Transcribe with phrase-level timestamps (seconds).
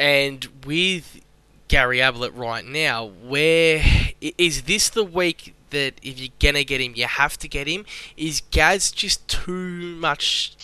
[0.00, 1.20] And with
[1.68, 3.82] Gary Ablett right now, where
[4.20, 7.84] is this the week that if you're gonna get him, you have to get him?
[8.16, 10.56] Is Gaz just too much?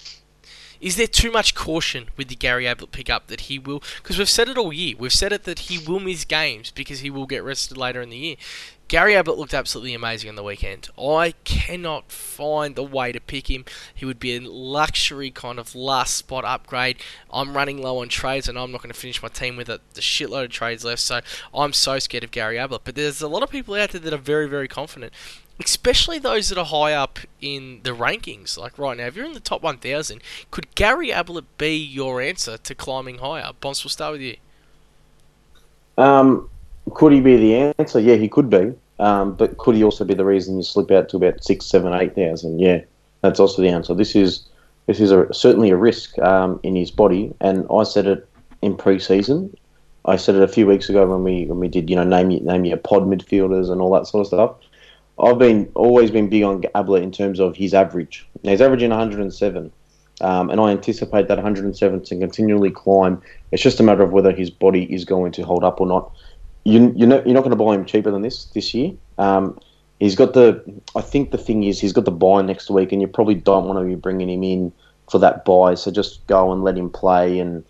[0.80, 3.82] Is there too much caution with the Gary Ablett pickup that he will?
[3.96, 4.94] Because we've said it all year.
[4.98, 8.10] We've said it that he will miss games because he will get rested later in
[8.10, 8.36] the year.
[8.88, 10.88] Gary Ablett looked absolutely amazing on the weekend.
[10.96, 13.64] I cannot find the way to pick him.
[13.92, 16.98] He would be a luxury kind of last spot upgrade.
[17.32, 19.80] I'm running low on trades and I'm not going to finish my team with a,
[19.94, 21.20] the shitload of trades left, so
[21.52, 22.82] I'm so scared of Gary Ablett.
[22.84, 25.12] But there's a lot of people out there that are very, very confident,
[25.60, 28.58] especially those that are high up in the rankings.
[28.58, 30.20] Like right now, if you're in the top 1,000,
[30.50, 33.50] could Gary Ablett be your answer to climbing higher?
[33.60, 34.36] Bonds, we'll start with you.
[35.98, 36.50] Um,
[36.94, 38.00] could he be the answer?
[38.00, 38.74] Yeah, he could be.
[38.98, 41.92] Um, but could he also be the reason you slip out to about six, seven,
[41.94, 42.60] eight thousand?
[42.60, 42.82] Yeah,
[43.20, 43.94] that's also the answer.
[43.94, 44.46] This is
[44.86, 48.26] this is a, certainly a risk um, in his body, and I said it
[48.62, 49.54] in pre-season.
[50.06, 52.28] I said it a few weeks ago when we when we did you know name
[52.28, 54.56] name your pod midfielders and all that sort of stuff.
[55.18, 58.28] I've been always been big on Ablett in terms of his average.
[58.42, 59.72] Now, he's averaging 107,
[60.20, 63.22] um, and I anticipate that 107 to continually climb.
[63.50, 66.12] It's just a matter of whether his body is going to hold up or not
[66.66, 68.92] you, you're not, you're not going to buy him cheaper than this this year.
[69.18, 69.58] Um,
[70.00, 70.62] he's got the.
[70.96, 73.66] I think the thing is he's got the buy next week, and you probably don't
[73.66, 74.72] want to be bringing him in
[75.08, 75.74] for that buy.
[75.74, 77.64] So just go and let him play and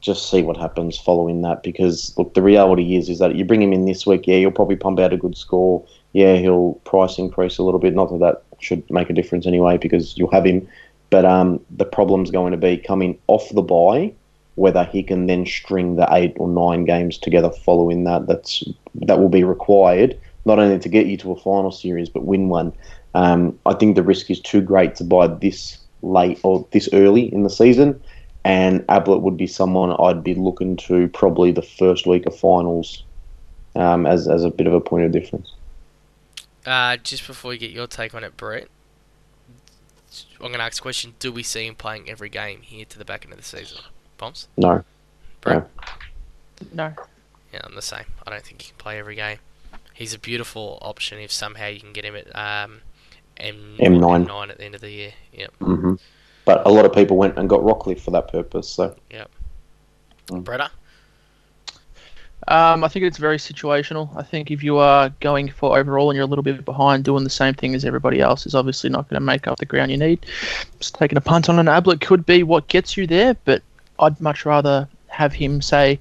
[0.00, 1.62] just see what happens following that.
[1.62, 4.50] Because look, the reality is is that you bring him in this week, yeah, you'll
[4.50, 5.86] probably pump out a good score.
[6.14, 7.94] Yeah, he'll price increase a little bit.
[7.94, 10.66] Not that that should make a difference anyway, because you'll have him.
[11.10, 14.14] But um, the problem's going to be coming off the buy
[14.56, 18.26] whether he can then string the eight or nine games together following that.
[18.26, 18.62] That's
[18.94, 22.48] that will be required not only to get you to a final series but win
[22.48, 22.72] one.
[23.14, 27.32] Um, I think the risk is too great to buy this late or this early
[27.32, 28.00] in the season,
[28.44, 33.04] and Ablett would be someone I'd be looking to probably the first week of finals
[33.74, 35.52] um, as as a bit of a point of difference.
[36.66, 38.68] Uh, just before we get your take on it, Brett,
[40.36, 42.98] I'm going to ask a question: Do we see him playing every game here to
[42.98, 43.78] the back end of the season?
[44.18, 44.48] Bombs?
[44.56, 44.84] No.
[45.40, 45.68] Brett?
[46.72, 46.92] No.
[47.52, 48.04] Yeah, I'm the same.
[48.26, 49.38] I don't think he can play every game.
[49.92, 52.80] He's a beautiful option if somehow you can get him at um,
[53.36, 54.26] M- M9.
[54.26, 55.12] M9 at the end of the year.
[55.32, 55.54] Yep.
[55.60, 55.94] hmm
[56.44, 58.68] But a lot of people went and got Rockliff for that purpose.
[58.68, 59.30] So Yep.
[60.28, 60.42] Mm.
[60.44, 60.70] Bretta?
[62.48, 64.14] Um, I think it's very situational.
[64.16, 67.24] I think if you are going for overall and you're a little bit behind, doing
[67.24, 69.90] the same thing as everybody else is obviously not going to make up the ground
[69.90, 70.26] you need.
[70.78, 73.62] Just taking a punt on an Ablett could be what gets you there, but
[73.98, 75.98] I'd much rather have him say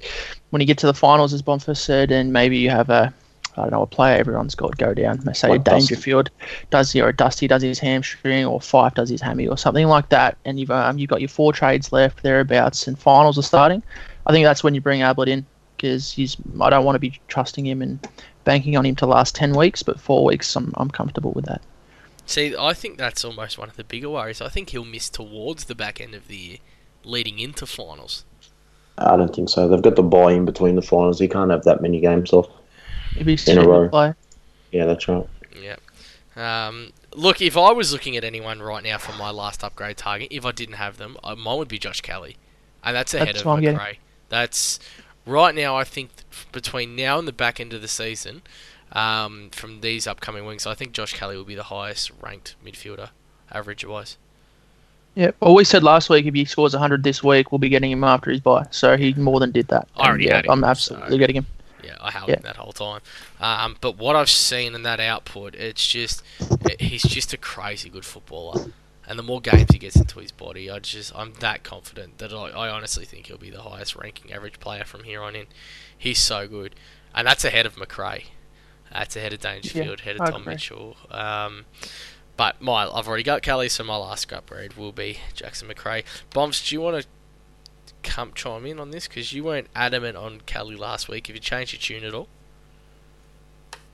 [0.50, 3.14] when you get to the finals, as Bonfa said, and maybe you have a
[3.56, 5.20] I don't know a player everyone's got go down.
[5.20, 5.94] They Say Like Dusty.
[5.94, 6.32] Dangerfield
[6.72, 10.10] does he or Dusty does his hamstring or Fyfe does his hammy or something like
[10.10, 13.84] that, and you've um, you've got your four trades left thereabouts, and finals are starting.
[14.26, 15.46] I think that's when you bring Ablett in
[15.84, 18.00] because he's I don't want to be trusting him and
[18.46, 21.62] banking on him to last ten weeks, but four weeks I'm I'm comfortable with that.
[22.26, 24.42] See, I think that's almost one of the bigger worries.
[24.42, 26.58] I think he'll miss towards the back end of the year,
[27.04, 28.24] leading into finals.
[28.98, 29.68] I don't think so.
[29.68, 31.20] They've got the buy in between the finals.
[31.20, 32.48] He can't have that many games off.
[33.18, 33.90] If he's In a row.
[33.90, 34.14] play.
[34.72, 35.28] Yeah, that's right.
[35.62, 35.76] Yeah.
[36.38, 40.30] Um, look, if I was looking at anyone right now for my last upgrade target,
[40.32, 42.38] if I didn't have them, uh, mine would be Josh Kelly,
[42.84, 43.64] and that's ahead That's of what I'm.
[43.66, 44.00] Macrae.
[44.30, 44.80] That's
[45.26, 45.76] right now.
[45.76, 46.10] I think
[46.52, 48.42] between now and the back end of the season,
[48.92, 53.10] um, from these upcoming weeks, I think Josh Kelly will be the highest ranked midfielder,
[53.52, 54.18] average wise.
[55.16, 57.92] Yeah, well, we said last week if he scores 100 this week, we'll be getting
[57.92, 58.66] him after his bye.
[58.72, 59.88] So he more than did that.
[59.96, 61.46] I already And, yeah, had him, I'm absolutely so- getting him.
[61.84, 62.38] Yeah, I held Yeah.
[62.38, 63.02] him that whole time.
[63.42, 66.24] Um, but what I've seen in that output, it's just
[66.62, 68.72] it, he's just a crazy good footballer.
[69.06, 72.34] And the more games he gets into his body, I just I'm that confident that
[72.34, 75.48] I, I honestly think he'll be the highest ranking average player from here on in.
[75.98, 76.76] He's so good,
[77.14, 78.28] and that's ahead of Macrae.
[78.92, 80.54] That's ahead of Dangerfield, ahead I of Tom agree.
[80.54, 80.98] Mitchell.
[81.10, 81.66] Um,
[82.38, 86.04] but my I've already got Kelly, so my last upgrade will be Jackson Macrae.
[86.34, 87.08] Bombs, do you want to
[88.04, 91.28] come chime in on this because you weren't adamant on Kelly last week?
[91.28, 92.28] Have you changed your tune at all?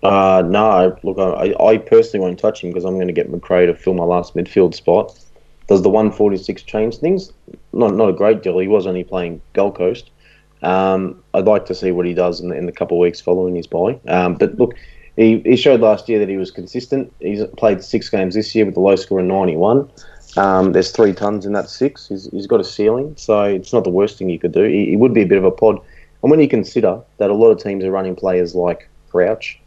[0.01, 3.66] Uh, no, look, I, I personally won't touch him because I'm going to get Macrae
[3.66, 5.18] to fill my last midfield spot.
[5.68, 7.31] Does the 146 change things?
[7.74, 8.57] Not not a great deal.
[8.57, 10.10] He was only playing Gold Coast.
[10.62, 13.22] Um, I'd like to see what he does in the, in the couple of weeks
[13.22, 14.00] following his bye.
[14.07, 14.74] Um, but look,
[15.16, 17.13] he, he showed last year that he was consistent.
[17.19, 19.90] He's played six games this year with a low score of 91.
[20.38, 22.07] Um, there's three tons in that six.
[22.07, 24.63] He's, he's got a ceiling, so it's not the worst thing you could do.
[24.63, 25.80] He, he would be a bit of a pod.
[26.22, 29.60] And when you consider that a lot of teams are running players like Crouch,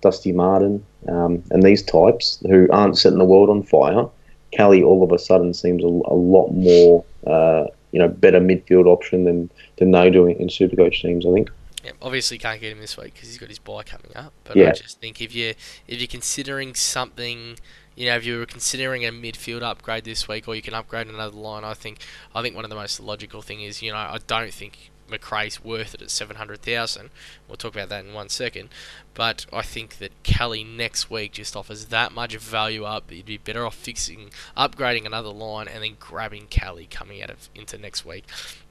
[0.00, 4.06] Dusty Martin, um, and these types who aren't setting the world on fire,
[4.52, 8.86] Kelly all of a sudden seems a, a lot more uh, you know better midfield
[8.86, 11.26] option than than they do in Supercoach teams.
[11.26, 11.50] I think.
[11.84, 14.32] Yeah, obviously can't get him this week because he's got his buy coming up.
[14.44, 14.70] But Yeah.
[14.70, 15.54] I just think if you
[15.86, 17.56] if you're considering something,
[17.94, 21.06] you know, if you were considering a midfield upgrade this week, or you can upgrade
[21.06, 22.00] another line, I think
[22.34, 25.62] I think one of the most logical thing is, you know, I don't think Macrae's
[25.62, 27.10] worth it at seven hundred thousand.
[27.46, 28.68] We'll talk about that in one second.
[29.14, 33.10] But I think that Kelly next week just offers that much value up.
[33.10, 37.48] You'd be better off fixing, upgrading another line, and then grabbing Kelly coming out of
[37.54, 38.24] into next week.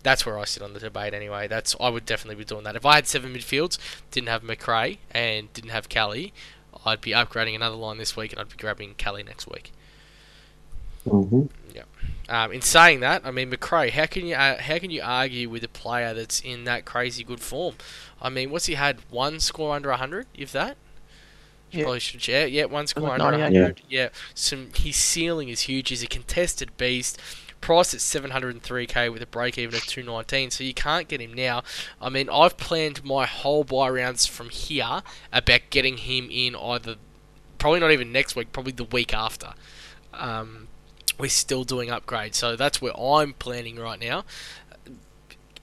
[0.04, 1.48] That's where I sit on the debate anyway.
[1.48, 2.76] That's I would definitely be doing that.
[2.76, 3.78] If I had seven midfields,
[4.12, 6.34] didn't have Macrae and didn't have Kelly,
[6.86, 9.72] I'd be upgrading another line this week and I'd be grabbing Kelly next week.
[11.06, 11.44] Mm-hmm.
[12.30, 15.50] Um, in saying that, I mean Macrae, how can you uh, how can you argue
[15.50, 17.76] with a player that's in that crazy good form?
[18.22, 19.00] I mean, what's he had?
[19.10, 20.76] One score under hundred, if that.
[21.72, 21.84] You Yeah.
[21.84, 23.62] Probably should yeah, yeah, one score under 98.
[23.62, 23.82] hundred.
[23.90, 24.10] Yeah.
[24.34, 25.90] Some his ceiling is huge.
[25.90, 27.20] He's a contested beast.
[27.60, 31.64] Priced at 703k with a break even of 219, so you can't get him now.
[32.00, 35.02] I mean, I've planned my whole buy rounds from here
[35.34, 36.98] about getting him in either,
[37.58, 39.56] probably not even next week, probably the week after.
[40.14, 40.67] Um,
[41.18, 44.26] we're still doing upgrades, so that's where I'm planning right now.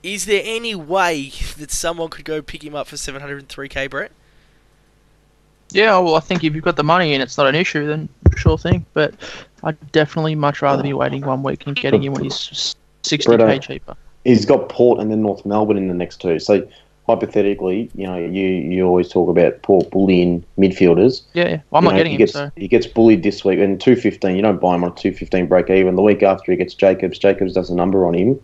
[0.03, 4.11] Is there any way that someone could go pick him up for 703k, Brett?
[5.71, 8.07] Yeah, well, I think if you've got the money and it's not an issue, then
[8.37, 8.85] sure thing.
[8.93, 9.15] But
[9.63, 13.41] I'd definitely much rather be waiting one week and getting him when he's 60k Brett,
[13.41, 13.97] uh, cheaper.
[14.23, 16.39] He's got Port and then North Melbourne in the next two.
[16.39, 16.67] So
[17.07, 21.21] hypothetically, you know, you, you always talk about poor bullying midfielders.
[21.33, 21.61] Yeah, yeah.
[21.69, 23.59] Well, I'm You not know, getting he him, gets, so He gets bullied this week
[23.59, 24.35] and two fifteen.
[24.35, 25.95] You don't buy him on a two fifteen break even.
[25.95, 28.39] The week after he gets Jacobs, Jacobs does a number on him.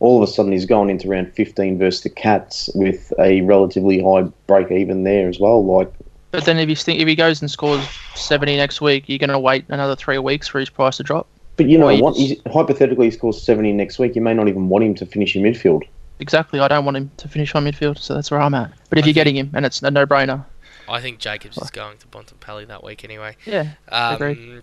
[0.00, 4.00] All of a sudden, he's going into round fifteen versus the Cats with a relatively
[4.02, 5.64] high break even there as well.
[5.64, 5.92] Like,
[6.30, 7.84] But then if he st- if he goes and scores
[8.14, 11.26] 70 next week, you're going to wait another three weeks for his price to drop.
[11.56, 12.16] but you know what?
[12.16, 14.14] He's, hypothetically, he scores seventy next week.
[14.14, 15.82] You may not even want him to finish in midfield.
[16.20, 16.60] Exactly.
[16.60, 18.72] I don't want him to finish on midfield, so that's where I'm at.
[18.90, 20.44] But if I you're getting him and it's a no-brainer,
[20.88, 23.36] I think Jacobs is going to Bontempelli that week anyway.
[23.44, 24.62] yeah, Um, Agreed.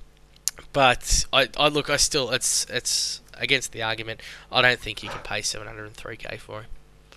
[0.74, 4.22] But I, I look, I still, it's, it's against the argument.
[4.52, 6.70] I don't think you can pay 703k for him.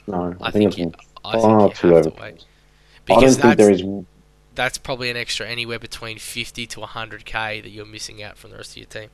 [0.06, 1.04] No, I, I think, think it's.
[1.04, 2.44] you, I far think you too have to over- wait.
[3.10, 3.82] I don't think there is.
[4.54, 8.56] that's probably an extra anywhere between 50 to 100k that you're missing out from the
[8.58, 9.08] rest of your team.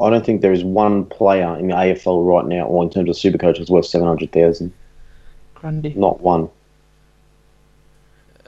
[0.00, 3.10] I don't think there is one player in the AFL right now, or in terms
[3.10, 4.72] of super coaches, worth seven hundred thousand.
[5.54, 6.48] Grundy, Not one.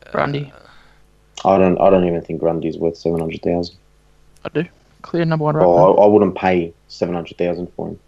[0.07, 0.53] Uh, Grundy.
[1.45, 1.79] I don't.
[1.81, 3.77] I don't even think Grundy's worth seven hundred thousand.
[4.45, 4.65] I do.
[5.03, 5.65] Clear number one right.
[5.65, 8.01] Oh, I, I wouldn't pay seven hundred thousand for him.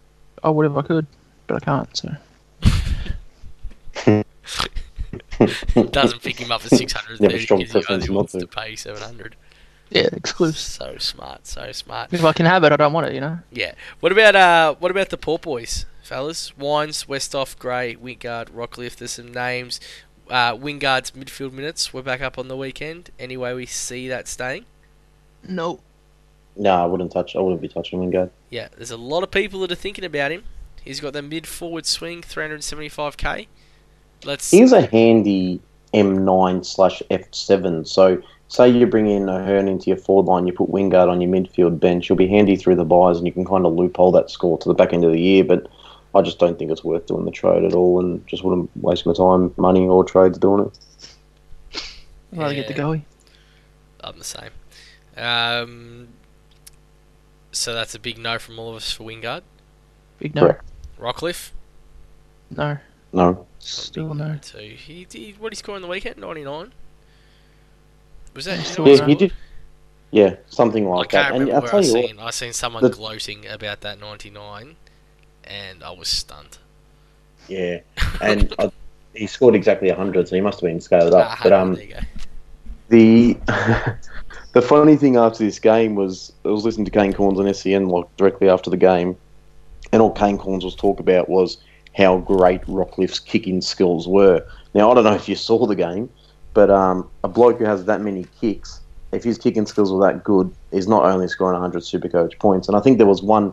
[0.42, 1.06] I would if I could,
[1.46, 1.96] but I can't.
[1.96, 2.14] So
[5.90, 8.16] Doesn't pick him up for 630 You have a strong because he preference only not
[8.16, 8.40] wants to.
[8.40, 9.36] to pay 700.
[9.90, 10.58] Yeah, exclusive.
[10.58, 12.12] So smart, so smart.
[12.12, 13.14] If I can have it, I don't want it.
[13.14, 13.38] You know.
[13.50, 13.72] Yeah.
[14.00, 14.74] What about uh?
[14.78, 16.56] What about the Port Boys, fellas?
[16.56, 18.96] Wines, Westhoff, Gray, Wingard, Rockliff.
[18.96, 19.80] There's some names.
[20.28, 23.10] Uh, Wingard's midfield minutes were back up on the weekend.
[23.18, 24.64] Anyway, we see that staying.
[25.46, 25.80] No.
[26.56, 27.36] No, I wouldn't touch.
[27.36, 28.30] I wouldn't be touching Wingard.
[28.50, 30.44] Yeah, there's a lot of people that are thinking about him.
[30.82, 33.46] He's got the mid forward swing, 375k.
[34.24, 34.50] Let's.
[34.50, 35.60] He's a handy
[35.92, 37.86] M9 slash F7.
[37.86, 41.30] So, say you bring in Ahern into your forward line, you put Wingard on your
[41.30, 42.08] midfield bench.
[42.08, 44.68] You'll be handy through the buys, and you can kind of loophole that score to
[44.68, 45.44] the back end of the year.
[45.44, 45.66] But
[46.14, 49.06] I just don't think it's worth doing the trade at all, and just wouldn't waste
[49.06, 50.78] my time, money, or trades doing it.
[52.32, 52.80] I'd rather get the Yeah.
[52.80, 53.02] goalie.
[54.00, 54.50] I'm the same.
[55.16, 56.08] Um,
[57.52, 59.42] so that's a big no from all of us for Wingard.
[60.18, 60.42] Big no.
[60.42, 60.64] Correct.
[61.00, 61.50] Rockliff.
[62.50, 62.78] No.
[63.12, 64.38] No, Still no.
[64.42, 64.58] Too.
[64.58, 66.18] He, he what did he score on the weekend?
[66.18, 66.72] 99.
[68.36, 68.58] Was that?
[68.58, 69.32] is that Still what yeah, did.
[70.12, 71.34] Yeah, something I like that.
[71.34, 72.18] And I'll tell I you what, seen.
[72.20, 74.76] I seen someone the- gloating about that 99,
[75.44, 76.58] and I was stunned.
[77.48, 77.80] Yeah,
[78.22, 78.70] and I,
[79.14, 81.30] he scored exactly 100, so he must have been scaled up.
[81.32, 81.94] Ah, But um, you
[82.88, 83.36] the
[84.52, 87.88] the funny thing after this game was I was listening to Kane Cornes on SEN
[87.88, 89.16] like directly after the game,
[89.92, 91.58] and all Kane Cornes was talk about was
[91.96, 94.46] how great Rockliff's kicking skills were.
[94.74, 96.08] Now I don't know if you saw the game,
[96.56, 98.80] but um, a bloke who has that many kicks,
[99.12, 102.66] if his kicking skills were that good, is not only scoring 100 Supercoach points.
[102.66, 103.52] And I think there was one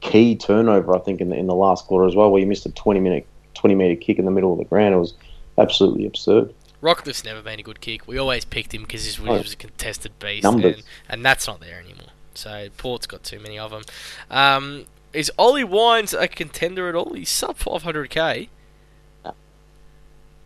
[0.00, 2.64] key turnover I think in the, in the last quarter as well, where he missed
[2.64, 4.94] a 20 minute 20 meter kick in the middle of the ground.
[4.94, 5.14] It was
[5.58, 6.54] absolutely absurd.
[6.80, 8.06] Rockliff's never been a good kick.
[8.06, 9.38] We always picked him because he Oh.
[9.38, 12.12] was a contested beast, and, and that's not there anymore.
[12.34, 13.82] So Port's got too many of them.
[14.30, 17.14] Um, is Ollie Wines a contender at all?
[17.14, 18.48] He's sub 500k.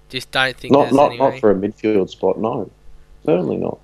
[0.09, 0.13] No.
[0.13, 2.39] Just don't think Not not any not for a midfield spot.
[2.39, 2.71] No,
[3.25, 3.79] certainly not.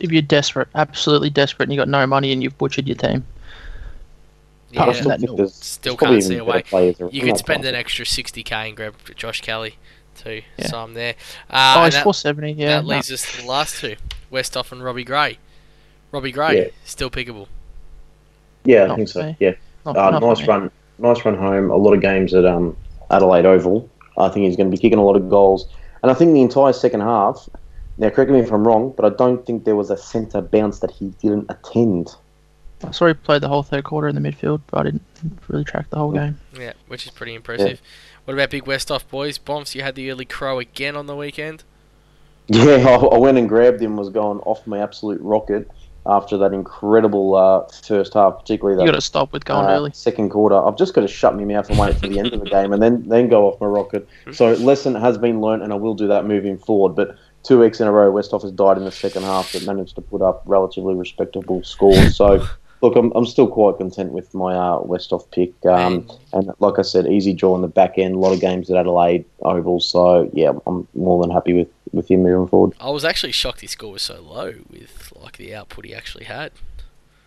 [0.00, 2.96] If you're desperate, absolutely desperate, and you have got no money and you've butchered your
[2.96, 3.24] team.
[4.70, 6.52] Yeah, I still that think there's, Still there's can't see a way.
[6.58, 9.76] better players around you could spend an extra 60k and grab Josh Kelly
[10.16, 10.42] too.
[10.58, 10.66] Yeah.
[10.66, 11.14] So I'm there.
[11.48, 12.52] Uh, oh, it's that, 470.
[12.52, 12.68] Yeah.
[12.76, 12.88] that no.
[12.88, 13.96] leaves us to the last two:
[14.32, 15.38] Westhoff and Robbie Gray.
[16.12, 16.68] Robbie Gray Yeah.
[16.84, 17.46] still pickable.
[18.64, 19.22] Yeah, I Not think so.
[19.22, 19.36] me.
[19.38, 19.52] Yeah,
[19.84, 21.70] Not- uh, not nice run, nice run home.
[21.70, 22.76] A lot of games at um,
[23.10, 23.88] Adelaide Oval.
[24.18, 25.68] I think he's going to be kicking a lot of goals,
[26.02, 27.48] and I think the entire second half.
[27.98, 30.80] Now, correct me if I'm wrong, but I don't think there was a centre bounce
[30.80, 32.14] that he didn't attend.
[32.84, 35.02] I saw he played the whole third quarter in the midfield, but I didn't
[35.48, 36.16] really track the whole mm.
[36.16, 36.40] game.
[36.58, 37.80] Yeah, which is pretty impressive.
[38.26, 39.38] What about Big Westhoff boys?
[39.38, 41.64] Bombs, you had the early crow again on the weekend.
[42.48, 43.96] Yeah, I, I went and grabbed him.
[43.96, 45.68] Was going off my absolute rocket
[46.08, 49.70] after that incredible uh, first half, particularly You that got to stop with going uh,
[49.70, 49.90] early.
[49.92, 50.56] second quarter.
[50.56, 52.72] I've just got to shut my mouth and wait for the end of the game,
[52.72, 54.08] and then then go off my rocket.
[54.32, 56.94] So lesson has been learnt, and I will do that moving forward.
[56.94, 59.94] But two weeks in a row, Westhoff has died in the second half, but managed
[59.96, 62.16] to put up relatively respectable scores.
[62.16, 62.46] So.
[62.82, 65.52] Look, I'm, I'm still quite content with my uh, Westhoff pick.
[65.64, 68.16] Um, and like I said, easy draw in the back end.
[68.16, 69.80] A lot of games at Adelaide Oval.
[69.80, 72.74] So, yeah, I'm more than happy with, with him moving forward.
[72.78, 76.24] I was actually shocked his score was so low with like the output he actually
[76.24, 76.52] had.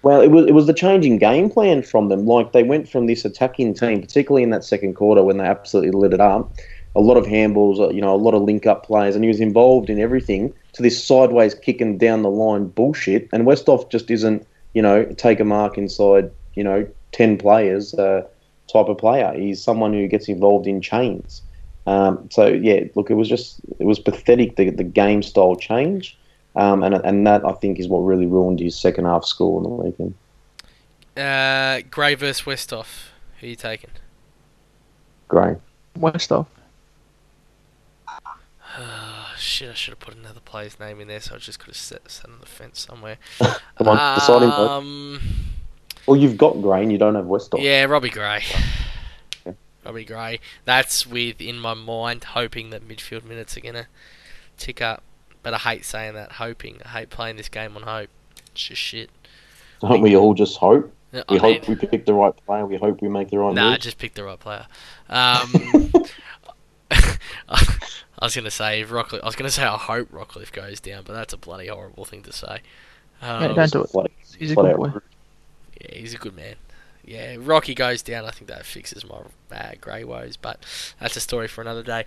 [0.02, 2.26] Well, it was it was the changing game plan from them.
[2.26, 5.92] Like they went from this attacking team, particularly in that second quarter when they absolutely
[5.92, 6.52] lit it up.
[6.96, 9.28] A lot of handballs, uh, you know, a lot of link up plays, and he
[9.28, 10.54] was involved in everything.
[10.74, 15.40] To this sideways kicking down the line bullshit, and Westhoff just isn't, you know, take
[15.40, 18.28] a mark inside, you know, ten players uh,
[18.72, 19.34] type of player.
[19.36, 21.42] He's someone who gets involved in chains.
[21.88, 26.18] Um, so yeah, look, it was just it was pathetic the the game style change.
[26.56, 29.64] Um, and and that I think is what really ruined his second half score on
[29.64, 30.14] the weekend.
[31.18, 33.10] Uh, Gray versus Westhoff.
[33.40, 33.92] Who are you taking?
[35.28, 35.56] Gray.
[35.98, 36.48] Westhoff.
[39.60, 41.76] Shit, I should have put another player's name in there, so I just could have
[41.76, 43.18] set, sat on the fence somewhere.
[43.40, 44.52] Come on, decide him.
[44.52, 44.70] vote.
[44.70, 45.20] Um,
[46.08, 47.62] Well, you've got Gray and you don't have Westhoff.
[47.62, 48.42] yeah, Robbie Gray.
[49.46, 49.58] Okay.
[49.86, 50.40] Robbie Gray.
[50.64, 53.88] That's with in my mind, hoping that midfield minutes are gonna
[54.58, 55.04] tick up.
[55.44, 56.78] But I hate saying that, hoping.
[56.86, 58.10] I hate playing this game on hope.
[58.54, 59.10] It's just shit.
[59.82, 60.90] Don't we all just hope?
[61.12, 62.66] I We mean- hope we pick the right player.
[62.66, 63.80] We hope we make the right Nah, move.
[63.82, 64.68] just pick the right player.
[65.10, 65.52] Um,
[68.20, 69.22] I was gonna say if Rockliff.
[69.24, 72.22] I was gonna say I hope Rockliff goes down, but that's a bloody horrible thing
[72.24, 72.62] to say.
[73.22, 73.90] Um, Mate, don't do it.
[73.90, 74.92] Flat- He's a good out boy.
[75.82, 76.56] Yeah, he's a good man.
[77.04, 78.26] Yeah, Rocky goes down.
[78.26, 79.22] I think that fixes my
[79.56, 80.60] uh, grey woes, but
[81.00, 82.06] that's a story for another day.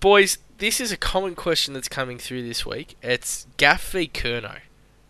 [0.00, 2.96] Boys, this is a common question that's coming through this week.
[3.02, 4.58] It's Gaff v Curnow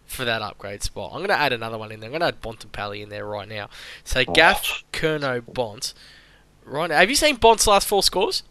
[0.07, 1.11] for that upgrade spot.
[1.13, 2.09] I'm going to add another one in there.
[2.09, 3.69] I'm going to add Bontempelli in there right now.
[4.05, 5.95] So Gaff, Curnow, Bont.
[6.65, 6.99] Right now.
[6.99, 8.43] Have you seen Bont's last four scores?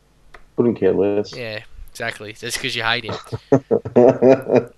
[0.57, 1.33] Couldn't care less.
[1.35, 2.33] Yeah, exactly.
[2.33, 3.15] Just because you hate him.
[3.95, 4.69] um,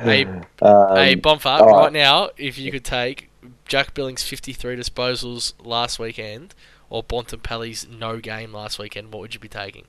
[0.00, 1.82] Hey, hey, Bonfart, all right.
[1.84, 1.92] right.
[1.92, 3.30] now, if you could take
[3.66, 6.54] Jack Billings' 53 disposals last weekend
[6.90, 9.84] or Bontempelli's no game last weekend, what would you be taking?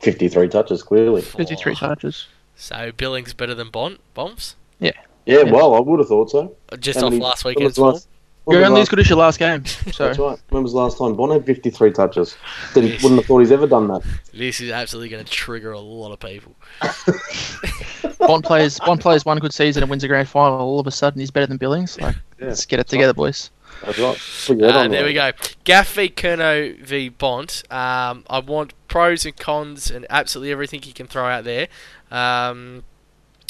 [0.00, 1.20] 53 touches, clearly.
[1.20, 2.26] 53 Oh, touches.
[2.54, 4.56] So Billings better than Bont, Bombs?
[4.78, 4.92] Yeah,
[5.26, 5.42] Yeah.
[5.42, 6.54] well, I would have thought so.
[6.80, 7.92] Just How off many- last when was weekend's the form?
[7.94, 8.08] last-
[8.46, 9.64] when You're was the only as last- good as your last game.
[9.66, 10.38] So That's right.
[10.50, 12.36] When was the last time Bon had 53 touches?
[12.72, 14.02] Said he wouldn't have thought he's ever done that.
[14.32, 16.54] This is absolutely going to trigger a lot of people.
[18.18, 20.58] Bond plays Bond plays one good season and wins a grand final.
[20.60, 22.00] All of a sudden, he's better than Billings.
[22.00, 22.46] Like, Yeah.
[22.46, 23.50] let's get it together, boys.
[23.84, 24.18] That's right.
[24.46, 25.06] Put your head Uh, there right.
[25.06, 25.30] we go.
[25.64, 27.62] Gaff v Curnow v Bont.
[27.70, 31.68] Um, I want pros and cons and absolutely everything you can throw out there.
[32.10, 32.84] Um,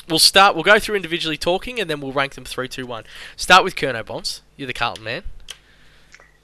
[0.08, 0.54] we'll start.
[0.54, 3.04] We'll go through individually talking, and then we'll rank them three, two, one.
[3.36, 4.42] Start with Curnow Bonts.
[4.56, 5.22] You're the Carlton man.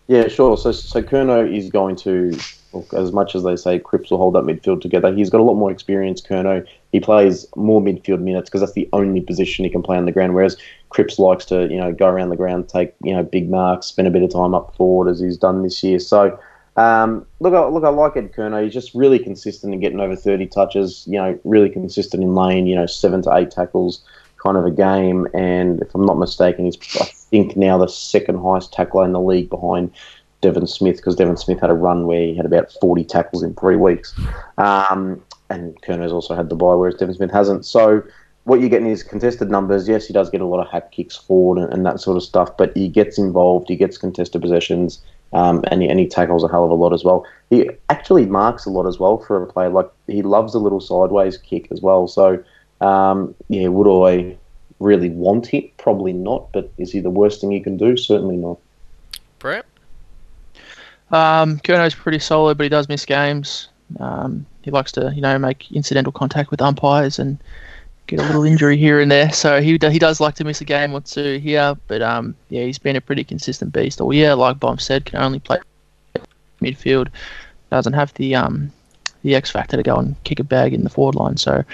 [0.08, 0.56] Yeah, sure.
[0.56, 2.36] So, so Curnow is going to,
[2.72, 5.44] look, as much as they say Cripps will hold that midfield together, he's got a
[5.44, 6.66] lot more experience, Curnow.
[6.90, 10.12] He plays more midfield minutes because that's the only position he can play on the
[10.12, 10.56] ground, whereas
[10.90, 14.08] Cripps likes to, you know, go around the ground, take, you know, big marks, spend
[14.08, 15.98] a bit of time up forward as he's done this year.
[15.98, 16.38] So,
[16.76, 18.64] um, look, I, look, I like Ed Curnow.
[18.64, 22.66] He's just really consistent in getting over 30 touches, you know, really consistent in lane,
[22.66, 24.02] you know, seven to eight tackles
[24.42, 25.26] kind of a game.
[25.34, 29.20] And if I'm not mistaken, he's, I think, now the second highest tackler in the
[29.20, 29.92] league behind
[30.40, 33.54] Devon Smith because Devon Smith had a run where he had about 40 tackles in
[33.54, 34.18] three weeks.
[34.58, 37.64] Um, and Curnow's also had the bye, whereas Devon Smith hasn't.
[37.64, 38.02] So
[38.44, 39.88] what you're getting is contested numbers.
[39.88, 42.22] Yes, he does get a lot of hack kicks forward and, and that sort of
[42.22, 45.00] stuff, but he gets involved, he gets contested possessions,
[45.32, 47.24] um, and, he, and he tackles a hell of a lot as well.
[47.50, 49.68] He actually marks a lot as well for a player.
[49.68, 52.08] Like, he loves a little sideways kick as well.
[52.08, 52.42] So,
[52.82, 54.36] um, yeah, would I
[54.80, 55.76] really want it?
[55.76, 57.96] Probably not, but is he the worst thing you can do?
[57.96, 58.58] Certainly not.
[59.38, 59.64] Brett.
[61.10, 63.68] Um, Curnow's pretty solid, but he does miss games.
[64.00, 67.38] Um, he likes to, you know, make incidental contact with umpires and
[68.06, 69.32] get a little injury here and there.
[69.32, 72.64] So he he does like to miss a game or two here, but um yeah
[72.64, 74.00] he's been a pretty consistent beast.
[74.00, 75.58] Or yeah, like Bomb said, can only play
[76.60, 77.08] midfield,
[77.70, 78.72] doesn't have the um
[79.22, 81.36] the X factor to go and kick a bag in the forward line.
[81.36, 81.64] So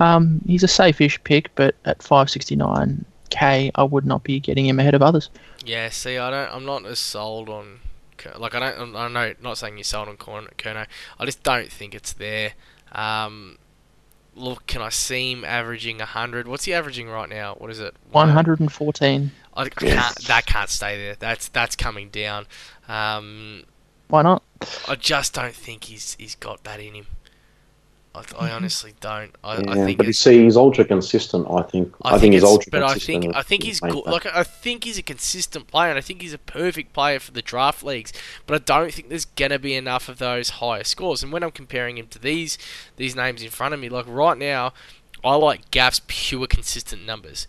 [0.00, 4.94] um he's a safe-ish pick, but at 569k, I would not be getting him ahead
[4.94, 5.30] of others.
[5.64, 6.54] Yeah, see, I don't.
[6.54, 7.80] I'm not as sold on.
[8.36, 8.96] Like I don't.
[8.96, 9.34] I know.
[9.42, 10.86] Not saying you're sold on Curnow.
[11.18, 12.52] I just don't think it's there.
[12.92, 13.58] Um,
[14.36, 16.46] look, can I see him averaging 100?
[16.46, 17.54] What's he averaging right now?
[17.54, 17.94] What is it?
[18.12, 19.30] 114.
[19.54, 21.16] I, I can't, that can't stay there.
[21.18, 22.46] That's that's coming down.
[22.88, 23.64] Um,
[24.08, 24.42] Why not?
[24.86, 27.06] I just don't think he's he's got that in him.
[28.16, 28.56] I, I mm-hmm.
[28.56, 29.34] honestly don't.
[29.44, 31.46] I, Yeah, I think but you see, he's ultra consistent.
[31.50, 31.94] I think.
[32.02, 33.22] I, think, he's it's- ultra but I consistent.
[33.24, 34.06] think I think he's Made good.
[34.06, 37.32] Like I think he's a consistent player, and I think he's a perfect player for
[37.32, 38.12] the draft leagues.
[38.46, 41.22] But I don't think there's gonna be enough of those higher scores.
[41.22, 42.56] And when I'm comparing him to these
[42.96, 44.72] these names in front of me, like right now,
[45.22, 47.46] I like Gaff's pure consistent numbers.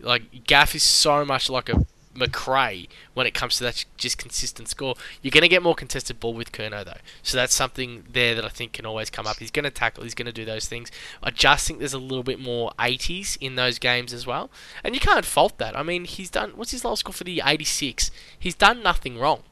[0.00, 1.86] Like Gaff is so much like a
[2.18, 4.94] Macrae when it comes to that just consistent score.
[5.22, 8.44] You're going to get more contested ball with Curnow though, so that's something there that
[8.44, 9.36] I think can always come up.
[9.38, 10.90] He's going to tackle, he's going to do those things.
[11.22, 14.50] I just think there's a little bit more 80s in those games as well,
[14.84, 15.76] and you can't fault that.
[15.76, 18.10] I mean, he's done what's his last score for the 86.
[18.38, 19.42] He's done nothing wrong.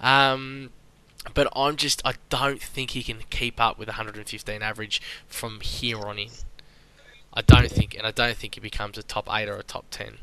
[0.00, 0.70] Um,
[1.34, 5.98] but I'm just I don't think he can keep up with 115 average from here
[5.98, 6.30] on in.
[7.34, 9.86] I don't think, and I don't think he becomes a top eight or a top
[9.90, 10.18] ten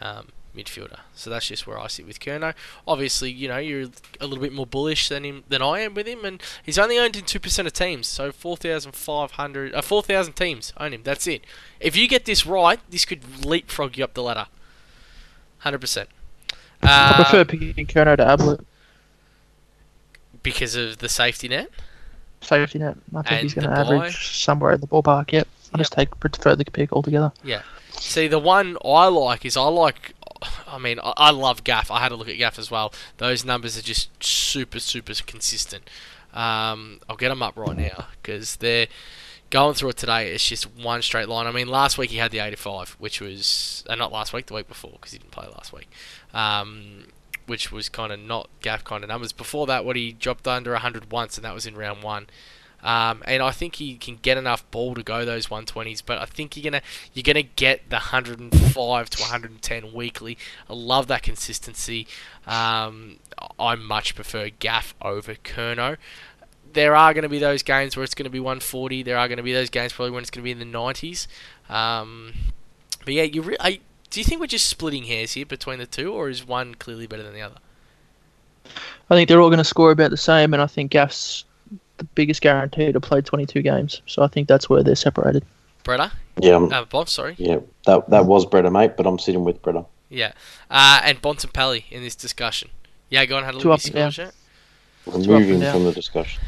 [0.00, 1.00] um, midfielder.
[1.14, 2.54] So that's just where I sit with Curnow.
[2.86, 3.88] Obviously, you know you're
[4.20, 6.98] a little bit more bullish than him than I am with him, and he's only
[6.98, 8.06] owned in two percent of teams.
[8.08, 11.02] So 4,500, uh, 4,000 teams own him.
[11.04, 11.44] That's it.
[11.80, 14.46] If you get this right, this could leapfrog you up the ladder.
[15.58, 16.08] Hundred percent.
[16.82, 18.60] I prefer picking Curnow to Ablett.
[20.42, 21.70] because of the safety net.
[22.40, 22.96] Safety net.
[23.14, 25.32] I think he's going to average somewhere in the ballpark.
[25.32, 25.48] Yep.
[25.74, 27.32] I just take prefer the pick altogether.
[27.42, 27.62] Yeah.
[27.90, 30.14] See, the one I like is I like.
[30.66, 31.90] I mean, I, I love Gaff.
[31.90, 32.92] I had a look at Gaff as well.
[33.18, 35.88] Those numbers are just super, super consistent.
[36.32, 38.86] Um, I'll get them up right now because they're
[39.50, 40.32] going through it today.
[40.32, 41.46] It's just one straight line.
[41.46, 44.54] I mean, last week he had the 85, which was uh, not last week, the
[44.54, 45.88] week before because he didn't play last week.
[46.34, 47.06] Um,
[47.46, 49.32] which was kind of not Gaff kind of numbers.
[49.32, 52.26] Before that, what he dropped under 100 once, and that was in round one.
[52.82, 56.26] Um, and I think he can get enough ball to go those 120s, but I
[56.26, 60.38] think you're gonna you're gonna get the 105 to 110 weekly.
[60.70, 62.06] I love that consistency.
[62.46, 63.18] Um,
[63.58, 65.96] I much prefer Gaff over Curnow.
[66.72, 69.02] There are going to be those games where it's going to be 140.
[69.02, 70.78] There are going to be those games probably when it's going to be in the
[70.78, 71.26] 90s.
[71.70, 72.34] Um,
[73.04, 75.86] but yeah, you re- I, do you think we're just splitting hairs here between the
[75.86, 77.56] two, or is one clearly better than the other?
[79.10, 81.44] I think they're all going to score about the same, and I think Gaff's
[81.98, 84.02] the biggest guarantee to play 22 games.
[84.06, 85.44] So I think that's where they're separated.
[85.84, 86.10] Bretta?
[86.40, 87.34] yeah, um, Uh, Bob, sorry.
[87.38, 87.58] yeah.
[87.86, 88.96] That that was Breda, mate.
[88.96, 89.84] But I'm sitting with Breda.
[90.10, 90.32] Yeah.
[90.70, 92.70] Uh, and Bontempelli in this discussion.
[93.10, 94.32] Yeah, go on, had a look Two at up your and scores,
[95.04, 96.42] Two up Removing from the discussion.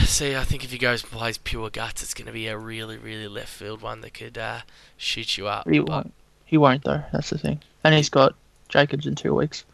[0.00, 0.04] yeah?
[0.06, 2.58] See, I think if he goes and plays pure guts, it's going to be a
[2.58, 4.60] really, really left field one that could uh,
[4.96, 5.68] shoot you up.
[5.68, 6.14] He But, won't.
[6.46, 7.02] He won't though.
[7.12, 7.60] That's the thing.
[7.84, 8.34] And he's got
[8.68, 9.64] Jacobs in two weeks.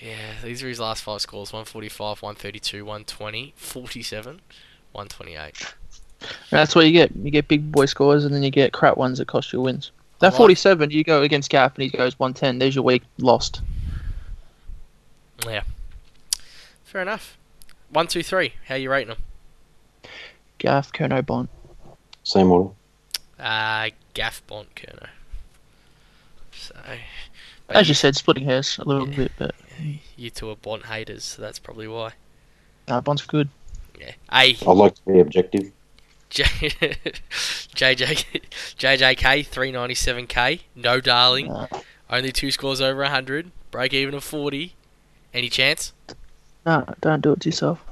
[0.00, 4.40] Yeah, these are his last five scores 145, 132, 120, 47,
[4.92, 5.74] 128.
[6.50, 7.14] That's what you get.
[7.16, 9.90] You get big boy scores, and then you get crap ones that cost you wins.
[10.20, 12.58] That like- 47, you go against Gaff, and he goes 110.
[12.58, 13.60] There's your week lost.
[15.46, 15.62] Yeah.
[16.84, 17.36] Fair enough.
[17.90, 18.54] One, two, three.
[18.68, 20.10] How you rating them?
[20.58, 21.48] Gaff, Curnow, Bond.
[22.22, 22.70] Same order.
[23.38, 25.08] Uh, Gaff, Bont, Curnow.
[26.52, 26.74] So,
[27.70, 29.16] As you said, splitting hairs a little Yeah.
[29.16, 29.54] bit, but
[30.16, 32.12] you two are Bont haters, so that's probably why.
[32.88, 33.48] uh, Bond's good.
[33.98, 34.12] Yeah.
[34.32, 34.54] A.
[34.54, 35.72] I'd like to be objective.
[36.30, 38.24] J- JJ
[38.78, 40.60] JJK 397k.
[40.76, 41.52] No darling.
[42.08, 43.50] Only two scores over 100.
[43.70, 44.74] Break even of 40.
[45.34, 45.92] Any chance?
[46.66, 47.84] no, don't do it to yourself.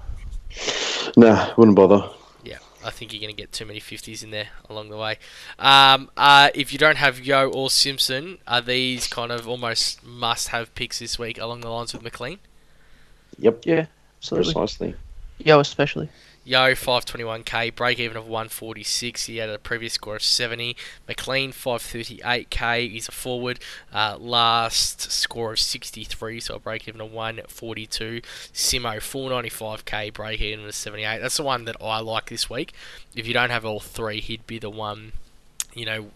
[1.17, 2.09] Nah, wouldn't bother.
[2.89, 5.19] Yeah, I think you're going to get too many 50s in there along the way.
[5.59, 10.75] Um, uh, if you don't have Yeo or Simpson, are these kind of almost must-have
[10.75, 12.39] picks this week along the lines with McLean?
[13.39, 13.87] Yep, Yeah,
[14.19, 14.53] absolutely.
[14.53, 14.95] precisely.
[15.39, 16.09] Yeo, especially.
[16.49, 19.27] Yeo 521k, break even of 146.
[19.27, 20.75] He had a previous score of 70.
[21.07, 22.91] McLean 538k.
[22.91, 23.61] He's a forward.
[23.93, 28.23] Uh, last score of 63, so a break even of 142.
[28.55, 31.19] Simo 495k, break even of 78.
[31.21, 32.73] That's the one that I like this week.
[33.15, 35.13] If you don't have all three, he'd be the one.
[35.75, 36.11] You know,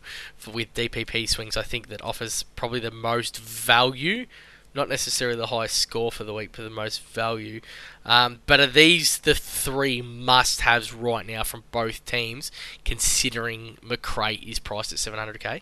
[0.51, 4.27] with DPP swings, I think that offers probably the most value
[4.75, 7.61] not necessarily the highest score for the week, but the most value.
[8.05, 12.51] Um, but are these the three must-haves right now from both teams,
[12.85, 15.61] considering Macrae is priced at 700k?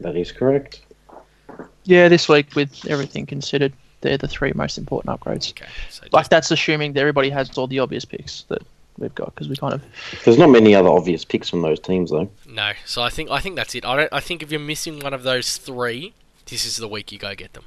[0.00, 0.80] That is correct.
[1.84, 5.50] Yeah, this week with everything considered, they're the three most important upgrades.
[5.50, 8.62] Okay, so Like that's assuming that everybody has all the obvious picks that
[8.98, 9.82] we've got because we kind of
[10.24, 12.28] There's not many other obvious picks from those teams, though.
[12.48, 12.72] no.
[12.84, 13.84] So I think I think that's it.
[13.84, 14.12] I don't.
[14.12, 16.14] I think if you're missing one of those three,
[16.52, 17.64] this is the week you go get them.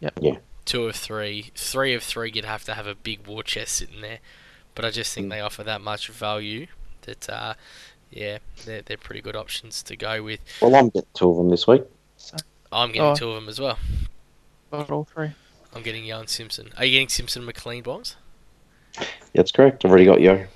[0.00, 0.18] Yep.
[0.20, 0.36] Yeah.
[0.64, 4.00] Two of three, three of three, you'd have to have a big war chest sitting
[4.00, 4.18] there.
[4.74, 5.30] But I just think Mm.
[5.30, 6.66] they offer that much value
[7.02, 7.54] that, uh,
[8.10, 10.40] yeah, they're, they're pretty good options to go with.
[10.60, 11.82] Well, I'm getting two of them this week.
[12.72, 13.14] I'm getting Oh.
[13.14, 13.78] two of them as well.
[14.72, 15.30] got all three.
[15.74, 16.72] I'm getting Yeo and Simpson.
[16.76, 18.16] Are you getting Simpson and McLean bombs?
[19.34, 19.84] That's correct.
[19.84, 20.46] I've already got Yeo.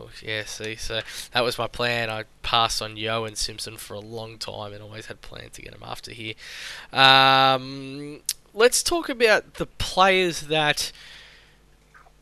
[0.00, 0.10] Cool.
[0.22, 1.00] Yeah, see, so
[1.32, 2.10] that was my plan.
[2.10, 5.62] I passed on Yeo and Simpson for a long time and always had plans to
[5.62, 6.34] get them after here.
[6.92, 8.20] Um,
[8.54, 10.92] let's talk about the players that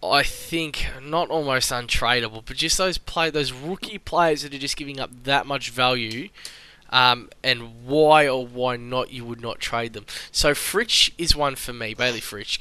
[0.02, 4.76] I think not almost untradeable, but just those play those rookie players that are just
[4.76, 6.28] giving up that much value.
[6.90, 10.06] Um, and why or why not you would not trade them.
[10.32, 12.60] So Fritsch is one for me, Bailey Fritsch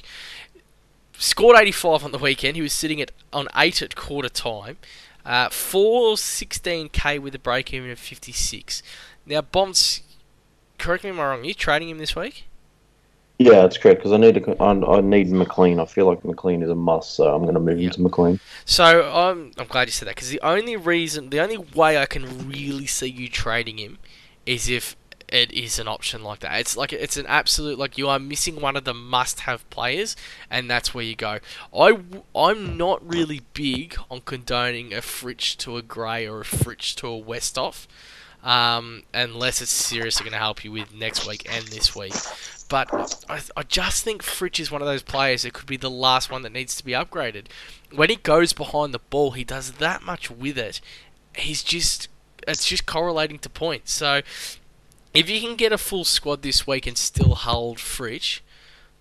[1.18, 2.56] scored 85 on the weekend.
[2.56, 4.78] He was sitting at on eight at quarter time.
[5.26, 8.82] Uh, 416k with a break even of 56.
[9.26, 10.02] Now, Bonds,
[10.78, 11.42] correct me if I'm wrong.
[11.42, 12.46] Are you trading him this week?
[13.40, 14.00] Yeah, that's correct.
[14.00, 15.80] Because I need to, I, I need McLean.
[15.80, 17.90] I feel like McLean is a must, so I'm going to move Yep.
[17.90, 18.40] him to McLean.
[18.66, 22.06] So I'm I'm glad you said that because the only reason, the only way I
[22.06, 23.98] can really see you trading him
[24.46, 24.96] is if
[25.28, 26.60] it is an option like that.
[26.60, 30.16] It's like it's an absolute like you are missing one of the must-have players,
[30.50, 31.40] and that's where you go.
[31.76, 32.00] I
[32.36, 37.08] I'm not really big on condoning a Fritsch to a Gray or a Fritsch to
[37.08, 37.88] a Westhoff,
[38.44, 42.14] um, unless it's seriously going to help you with next week and this week.
[42.70, 45.90] But I, I just think Fritsch is one of those players that could be the
[45.90, 47.46] last one that needs to be upgraded.
[47.94, 50.82] When he goes behind the ball, he does that much with it.
[51.36, 52.08] He's just
[52.48, 53.92] it's just correlating to points.
[53.92, 54.22] So
[55.18, 58.42] if you can get a full squad this week and still hold Fritsch,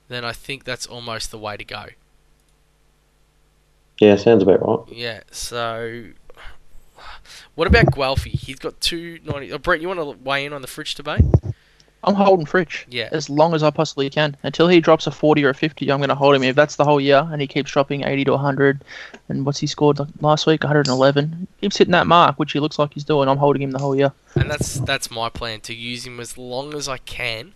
[0.09, 1.87] then I think that's almost the way to go.
[4.01, 4.97] Yeah, sounds about right.
[4.97, 5.21] Yeah.
[5.31, 6.05] So
[7.55, 8.31] what about Guelfi?
[8.31, 9.53] He's got two ninety.
[9.53, 11.21] Oh, Brett, you want to weigh in on the Fritsch debate?
[12.07, 13.09] I'm holding Fritsch Yeah.
[13.11, 15.91] as long as I possibly can until he drops a 40 or a 50.
[15.91, 16.43] I'm going to hold him.
[16.45, 18.83] If that's the whole year and he keeps dropping 80 to 100,
[19.29, 20.63] and what's he scored last week?
[20.63, 21.49] 111.
[21.61, 23.29] Keeps hitting that mark, which he looks like he's doing.
[23.29, 24.13] I'm holding him the whole year.
[24.37, 27.55] And that's that's my plan to use him as long as I can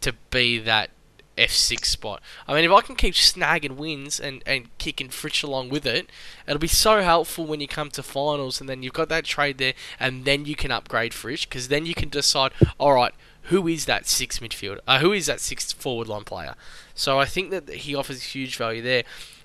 [0.00, 0.90] to be that
[1.36, 2.22] F6 spot.
[2.46, 6.08] I mean, if I can keep snagging wins and, and kicking Fritsch along with it,
[6.46, 9.58] it'll be so helpful when you come to finals and then you've got that trade
[9.58, 13.12] there and then you can upgrade Fritsch because then you can decide, all right,
[13.44, 14.78] who is that six midfield?
[14.86, 16.54] Uh, who is that six forward line player?
[16.94, 19.04] So I think that he offers huge value there.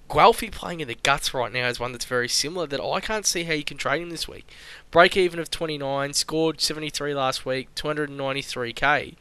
[0.09, 3.25] Guelfi playing in the guts right now is one that's very similar that I can't
[3.25, 4.47] see how you can trade him this week.
[4.89, 9.15] Break even of 29, scored 73 last week, 293k.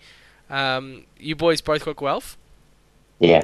[0.49, 2.39] Um, you boys both got Guelph?
[3.19, 3.43] Yeah.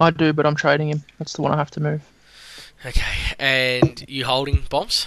[0.00, 1.04] I do, but I'm trading him.
[1.18, 2.02] That's the one I have to move.
[2.86, 5.06] Okay, and you holding bombs?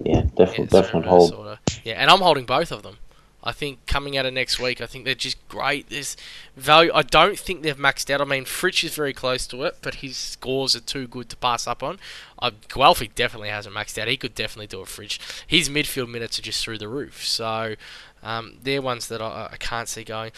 [0.00, 1.34] Yeah, definitely, so definitely reverse hold.
[1.34, 1.58] order.
[1.84, 2.98] Yeah, and I'm holding both of them.
[3.44, 5.88] I think coming out of next week, I think they're just great.
[5.88, 6.16] There's
[6.56, 6.92] value.
[6.94, 8.20] I don't think they've maxed out.
[8.20, 11.36] I mean, Fritsch is very close to it, but his scores are too good to
[11.36, 11.98] pass up on.
[12.38, 14.08] Uh, Guelfi definitely hasn't maxed out.
[14.08, 15.18] He could definitely do a Fritsch.
[15.46, 17.26] His midfield minutes are just through the roof.
[17.26, 17.74] So
[18.22, 20.32] um, they're ones that I, I can't see going.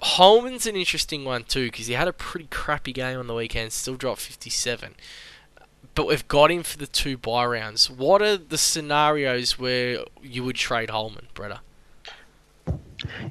[0.00, 3.72] Holman's an interesting one too because he had a pretty crappy game on the weekend,
[3.72, 4.94] still dropped 57
[5.94, 7.90] but we've got him for the two buy rounds.
[7.90, 11.58] What are the scenarios where you would trade Holman, Bretta?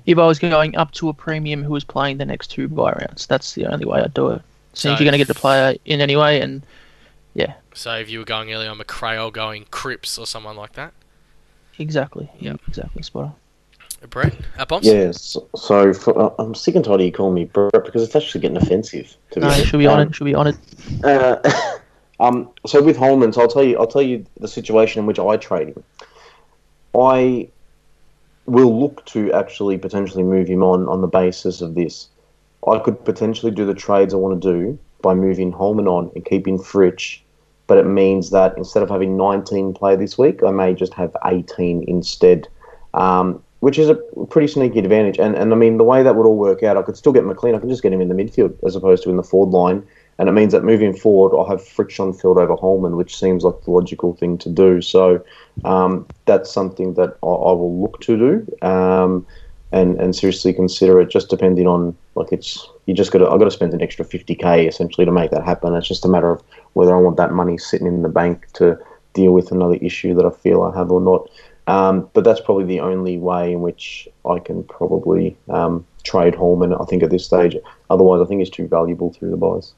[0.05, 2.91] If I was going up to a premium who was playing the next two buy
[2.93, 4.41] rounds, that's the only way I'd do it.
[4.73, 6.63] Seems So- you're going to get the player in anyway, and
[7.33, 7.53] yeah.
[7.73, 10.93] So if you were going early on Macrae or going Cripps or someone like that,
[11.79, 12.59] exactly, Yep.
[12.67, 13.33] exactly spot on.
[14.09, 14.33] Brett,
[14.67, 14.85] Bombs?
[14.85, 15.37] Yes.
[15.55, 18.41] So for, uh, I'm sick and tired of you calling me Brett because it's actually
[18.41, 19.15] getting offensive.
[19.31, 19.67] To be No, honest.
[19.67, 20.15] should be on Um, it.
[20.15, 20.55] Should be on it.
[21.03, 21.37] Uh,
[22.19, 25.37] um, so with Holman's, I'll tell you, I'll tell you the situation in which I
[25.37, 25.83] trade him.
[26.95, 27.47] I
[28.45, 32.09] will look to actually potentially move him on on the basis of this.
[32.67, 36.23] I could potentially do the trades I want to do by moving Holman on and
[36.23, 37.21] keeping Fritsch,
[37.67, 41.15] but it means that instead of having 19 play this week, I may just have
[41.25, 42.47] 18 instead.
[42.93, 43.95] Um, which is a
[44.29, 46.81] pretty sneaky advantage, and and I mean the way that would all work out, I
[46.81, 47.55] could still get McLean.
[47.55, 49.87] I can just get him in the midfield as opposed to in the forward line,
[50.21, 53.43] and it means that moving forward, I'll have Fritsch on field over Holman, which seems
[53.43, 54.79] like the logical thing to do.
[54.79, 55.25] So
[55.65, 58.67] um, that's something that I, I will look to do.
[58.67, 59.25] Um,
[59.71, 61.09] and, and seriously consider it.
[61.09, 64.05] Just depending on like it's you just got to I got to spend an extra
[64.05, 65.73] fifty k essentially to make that happen.
[65.73, 68.77] It's just a matter of whether I want that money sitting in the bank to
[69.13, 71.29] deal with another issue that I feel I have or not.
[71.65, 76.75] Um, but that's probably the only way in which I can probably um, trade Holman.
[76.75, 77.55] I think at this stage.
[77.89, 79.73] Otherwise, I think it's too valuable through the buys.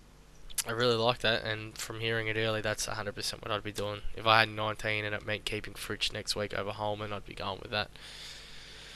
[0.65, 4.01] I really like that, and from hearing it early, that's 100% what I'd be doing.
[4.15, 7.33] If I had 19 and it meant keeping Fritsch next week over Holman, I'd be
[7.33, 7.89] going with that.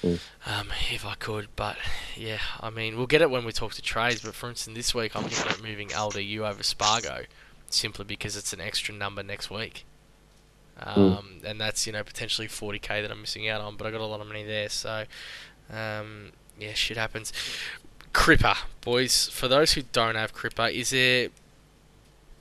[0.01, 0.19] Mm.
[0.45, 1.75] Um, if I could, but
[2.15, 4.21] yeah, I mean, we'll get it when we talk to trades.
[4.21, 7.23] But for instance, this week I'm looking at moving LDU over Spargo,
[7.69, 9.85] simply because it's an extra number next week.
[10.79, 14.01] Um, and that's you know potentially 40k that I'm missing out on, but I got
[14.01, 15.05] a lot of money there, so
[15.73, 17.33] um, yeah, shit happens.
[18.13, 19.27] Cripper, boys.
[19.29, 21.29] For those who don't have Cripper, is there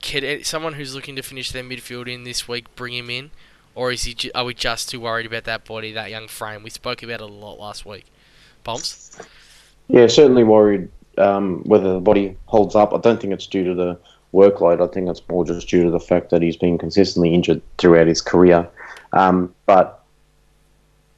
[0.07, 3.29] can someone who's looking to finish their midfield in this week bring him in,
[3.75, 4.31] or is he?
[4.33, 6.63] Are we just too worried about that body, that young frame?
[6.63, 8.05] We spoke about it a lot last week.
[8.63, 9.19] Bombs.
[9.89, 12.93] Yeah, certainly worried um, whether the body holds up.
[12.93, 13.99] I don't think it's due to the
[14.33, 14.81] workload.
[14.81, 18.07] I think it's more just due to the fact that he's been consistently injured throughout
[18.07, 18.67] his career.
[19.11, 20.05] Um, but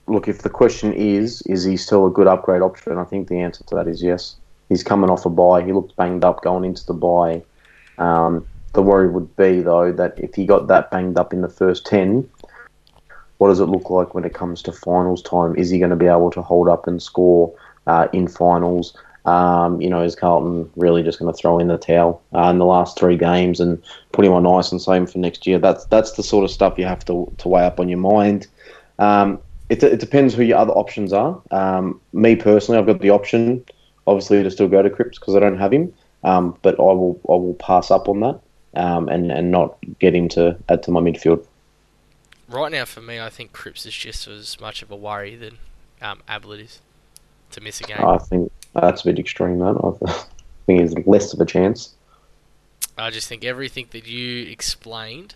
[0.08, 2.98] look, if the question is, is he still a good upgrade option?
[2.98, 4.36] I think the answer to that is yes.
[4.68, 5.64] He's coming off a buy.
[5.64, 7.44] He looked banged up going into the buy.
[8.00, 11.50] Um, the worry would be, though, that if he got that banged up in the
[11.50, 12.30] first 10,
[13.40, 15.56] what does it look like when it comes to finals time?
[15.56, 17.54] Is he going to be able to hold up and score
[17.88, 18.96] uh, in finals?
[19.26, 22.58] Um, you know, is Carlton really just going to throw in the towel uh, in
[22.58, 25.58] the last three games and put him on ice and save him for next year?
[25.60, 28.48] That's that's the sort of stuff you have to, to weigh up on your mind.
[28.98, 31.42] Um, it, it depends who your other options are.
[31.52, 33.64] Um, me personally, I've got the option,
[34.08, 37.20] obviously, to still go to Cripps because I don't have him, um, but I will
[37.30, 38.42] I will pass up on that
[38.76, 41.46] um, and and not get him to add to my midfield.
[42.48, 45.58] Right now, for me, I think Cripps is just as much of a worry than
[46.02, 46.82] um, Ablett is
[47.52, 48.04] to miss a game.
[48.04, 49.60] I think that's a bit extreme.
[49.60, 49.76] That
[50.08, 50.14] I
[50.66, 51.96] think he's less of a chance.
[52.98, 55.36] I just think everything that you explained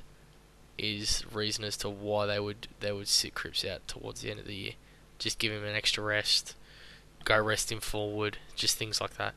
[0.77, 4.39] is reason as to why they would they would sit Cripps out towards the end
[4.39, 4.73] of the year.
[5.19, 6.55] Just give him an extra rest,
[7.23, 9.35] go rest him forward, just things like that.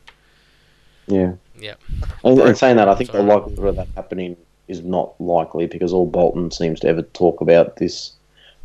[1.07, 1.35] Yeah.
[1.59, 1.81] Yep.
[2.25, 4.37] And, and saying that, I think the likelihood of that happening
[4.69, 8.13] is not likely because all Bolton seems to ever talk about this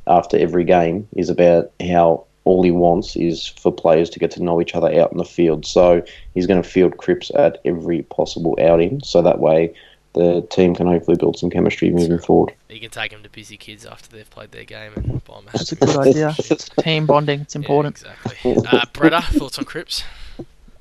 [0.07, 4.43] after every game is about how all he wants is for players to get to
[4.43, 5.65] know each other out in the field.
[5.65, 9.73] So he's going to field Cripps at every possible outing, so that way
[10.13, 12.53] the team can hopefully build some chemistry moving forward.
[12.69, 15.45] You can take them to busy kids after they've played their game and buy them
[15.47, 16.33] a That's a good idea.
[16.79, 17.41] Team bonding.
[17.41, 18.03] It's important.
[18.03, 18.55] Yeah, exactly.
[18.79, 20.03] Uh, Bretta, thoughts on Cripps?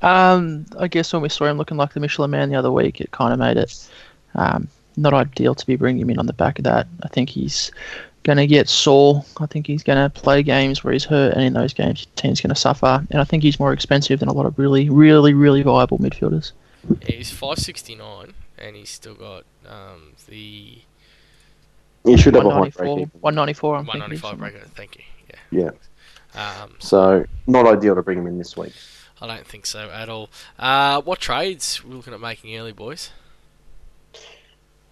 [0.02, 3.00] Um, I guess when we saw him looking like the Michelin Man the other week,
[3.00, 3.88] it kind of made it
[4.34, 6.86] um, not ideal to be bringing him in on the back of that.
[7.02, 7.70] I think he's
[8.22, 9.24] going to get sore.
[9.40, 12.20] I think he's going to play games where he's hurt, and in those games, the
[12.22, 13.06] team's going to suffer.
[13.10, 16.52] And I think he's more expensive than a lot of really, really, really viable midfielders.
[17.02, 20.78] Yeah, he's five sixty nine, and he's still got um, the
[22.04, 23.08] You should have a high 194, break.
[23.22, 24.30] 194, I'm one ninety thinking.
[24.30, 24.66] five breaker.
[24.74, 25.02] Thank you.
[25.52, 25.70] Yeah.
[26.34, 26.62] Yeah.
[26.62, 28.72] Um, So not ideal to bring him in this week.
[29.20, 30.30] I don't think so at all.
[30.59, 33.11] Uh, what trades we're looking at making early, boys?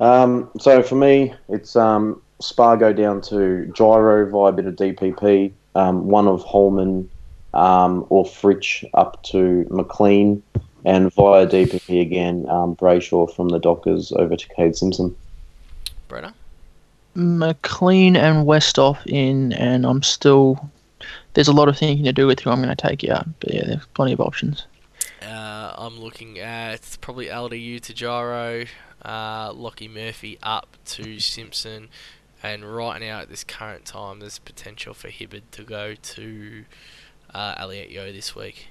[0.01, 5.53] Um, so for me, it's um, Spargo down to Gyro via a bit of DPP,
[5.75, 7.09] um, one of Holman
[7.55, 10.43] um, or Fritsch up to McLean,
[10.85, 15.17] and via DPP again, um, Brayshaw from the Dockers over to Kade Simpson.
[16.09, 16.33] Bretta?
[17.15, 20.71] McLean and Westhoff in, and I'm still.
[21.35, 23.55] There's a lot of thinking to do with who I'm going to take out, but
[23.55, 24.67] yeah, there's plenty of options.
[25.23, 28.65] Uh, I'm looking at probably LDU to Gyro,
[29.03, 31.89] uh, Lachie Murphy up to Simpson,
[32.43, 36.65] and right now at this current time, there's potential for Hibberd to go to
[37.35, 38.69] uh, Elliot Yeo this week.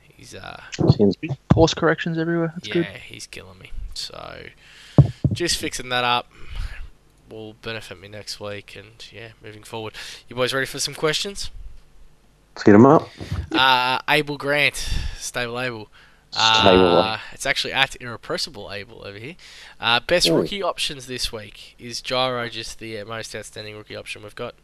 [0.00, 0.60] He's uh,
[1.52, 2.52] Course corrections everywhere.
[2.54, 2.86] That's yeah, good.
[2.86, 3.70] he's killing me.
[3.94, 4.46] So
[5.32, 6.30] just fixing that up
[7.30, 9.94] will benefit me next week, and yeah, moving forward.
[10.28, 11.50] You boys ready for some questions?
[12.54, 13.08] Let's get them up.
[13.52, 14.76] Uh, Abel Grant,
[15.16, 15.88] stable Abel.
[16.30, 16.98] Stable.
[16.98, 19.36] Uh, it's actually at irrepressible Abel over here.
[19.80, 20.36] Uh, best Ooh.
[20.36, 24.54] rookie options this week is Gyro just the uh, most outstanding rookie option we've got.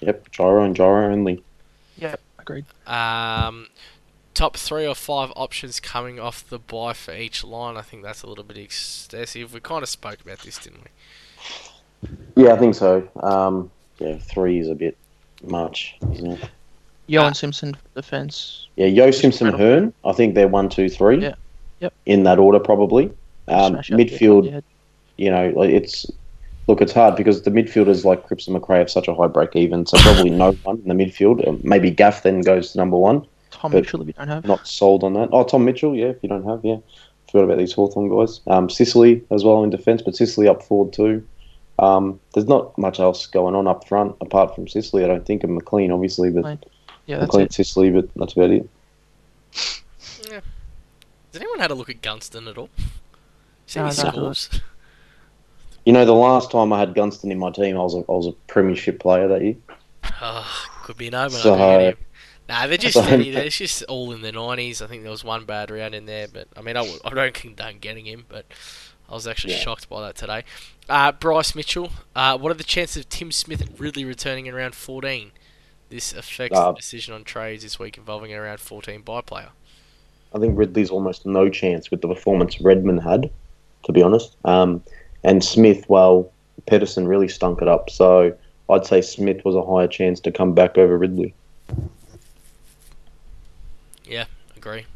[0.00, 1.42] Yep, Gyro and Gyro only.
[1.98, 2.64] Yep, agreed.
[2.86, 3.68] Um,
[4.32, 7.76] top three or five options coming off the buy for each line.
[7.76, 9.52] I think that's a little bit excessive.
[9.52, 10.90] We kind of spoke about this, didn't we?
[12.36, 13.08] Yeah, I think so.
[13.22, 14.96] Um, yeah, three is a bit
[15.42, 16.50] much, isn't it?
[17.06, 18.68] Yeo and Simpson defence.
[18.76, 19.80] Yeah, Yeo Simpson, Incredible.
[19.80, 19.92] Hurn.
[20.04, 21.22] I think they're one, two, three.
[21.22, 21.34] Yeah.
[21.80, 21.92] Yep.
[22.06, 23.12] In that order, probably.
[23.48, 24.62] Um, Smash up there, midfield,
[25.16, 26.06] you know, it's
[26.66, 29.54] look, it's hard because the midfielders like Cripps and Macrae have such a high break
[29.54, 31.46] even, so probably no one in the midfield.
[31.46, 33.26] Uh, Maybe Gaff then goes to number one.
[33.50, 34.44] Tom Mitchell, if you don't have.
[34.44, 35.28] Not sold on that.
[35.32, 36.76] Oh, Tom Mitchell, yeah, if you don't have, yeah.
[37.30, 38.40] Forgot about these Hawthorn guys.
[38.46, 41.26] Um, Sicily as well in defence, but Sicily up forward too.
[41.78, 45.44] Um, there's not much else going on up front apart from Sicily, I don't think,
[45.44, 46.58] and McLean, obviously, but McLean,
[47.06, 47.52] Yeah, that's McLean, it.
[47.52, 48.68] Sicily, but that's about it.
[49.52, 50.42] Has
[51.34, 52.70] anyone had a look at Gunston at all?
[53.66, 54.10] See No, any no.
[54.10, 54.50] scores?
[55.84, 58.12] You know, the last time I had Gunston in my team, I was a, I
[58.12, 59.56] was a premiership player that year.
[60.20, 61.30] Oh, could be an omen.
[61.30, 61.98] So- I don't get him.
[62.48, 63.30] Nah, they're just So- steady.
[63.32, 64.80] They're just all in the nineties.
[64.80, 67.10] I think there was one bad round in there, but I mean, I, w- I
[67.10, 68.46] don't condone getting him, but
[69.08, 69.60] I was actually Yeah.
[69.60, 70.44] shocked by that today.
[70.88, 71.90] Uh, Bryce Mitchell.
[72.14, 75.32] Uh, what are the chances of Tim Smith really returning in round fourteen?
[75.88, 79.50] This affects Uh, the decision on trades this week involving a round fourteen buy player.
[80.34, 83.30] I think Ridley's almost no chance with the performance Redmond had,
[83.84, 84.36] to be honest.
[84.44, 84.82] Um,
[85.22, 86.30] and Smith, well,
[86.66, 87.88] Pedersen really stunk it up.
[87.90, 88.34] So
[88.68, 91.32] I'd say Smith was a higher chance to come back over Ridley.
[94.04, 94.86] Yeah, agree.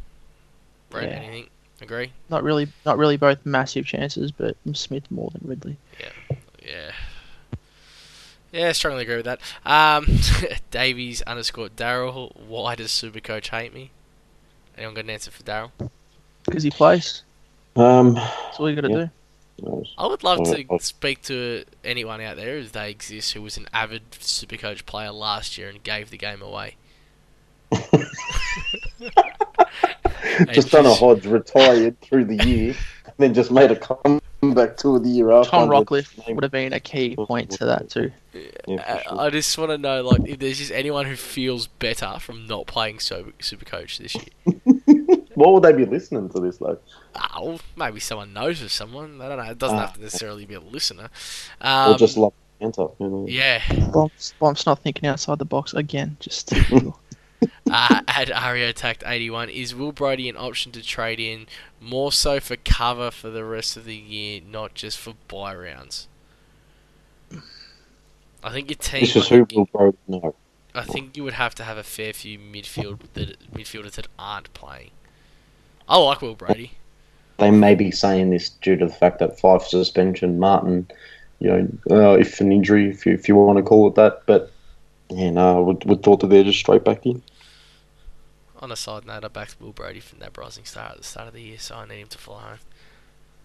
[0.91, 1.17] Brett, Yeah.
[1.17, 1.49] anything?
[1.81, 2.13] Agree?
[2.29, 5.77] Not really, not really both massive chances, but Smith more than Ridley.
[5.99, 6.37] Yeah.
[6.63, 6.93] Yeah,
[8.53, 9.41] Yeah, strongly agree with that.
[9.65, 10.07] Um,
[10.71, 12.37] Davies underscore Daryl.
[12.37, 13.91] Why does Supercoach hate me?
[14.77, 15.71] Anyone got an answer for Daryl?
[16.45, 17.23] Because he plays.
[17.77, 19.07] Um, That's all you got to Yeah.
[19.63, 19.85] do.
[19.99, 20.79] I would love to Oh, oh.
[20.79, 25.57] speak to anyone out there, if they exist, who was an avid Supercoach player last
[25.59, 26.77] year and gave the game away.
[30.53, 34.99] just done a Hodge, retired through the year, and then just made a comeback tour
[34.99, 35.51] the year after.
[35.51, 38.11] Tom under Rockliff would have been a key point to that too.
[38.67, 39.21] Yeah, for I, sure.
[39.21, 42.67] I just want to know, like, if there's just anyone who feels better from not
[42.67, 44.57] playing Super Coach this year.
[45.35, 46.79] What would they be listening to this though?
[47.35, 49.21] Oh, maybe someone knows of someone.
[49.21, 49.51] I don't know.
[49.51, 51.09] It doesn't have to necessarily be a listener.
[51.63, 52.89] or Um, just love Santa?
[52.99, 53.27] You know?
[53.29, 53.63] yeah.
[53.91, 56.17] Bomb's, Bomb's not thinking outside the box again.
[56.21, 56.53] Just
[57.73, 61.47] uh, at Ario Tact 81, is Will Brodie an option to trade in
[61.81, 66.09] more so for cover for the rest of the year, not just for buy rounds?
[68.43, 69.01] I think your team.
[69.01, 70.35] This is who will bro no.
[70.75, 74.53] I think you would have to have a fair few midfield that midfielders that aren't
[74.55, 74.91] playing.
[75.89, 76.73] I like Will Brady.
[77.39, 80.89] They may be saying this due to the fact that five suspension, Martin,
[81.41, 84.23] you know, uh, if an injury, if you, if you want to call it that,
[84.27, 84.53] but
[85.09, 87.23] yeah, no, I would, would thought that they're just straight back in.
[88.61, 91.29] On a side note, I backed Will Brady from that rising star at the start
[91.29, 92.59] of the year, so I need him to fly home.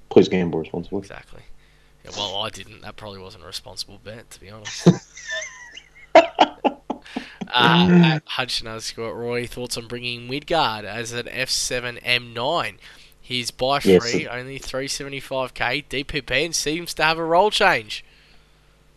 [0.10, 1.00] Please gamble responsibly.
[1.00, 1.42] Exactly.
[2.04, 2.82] Yeah, well, I didn't.
[2.82, 4.88] That probably wasn't a responsible bet, to be honest.
[7.54, 12.76] uh, Hudson underscore Roy, thoughts on bringing Midgard as an F7 M9?
[13.22, 14.28] He's buy free, Yes.
[14.30, 18.06] only 375k DPP, and seems to have a role change.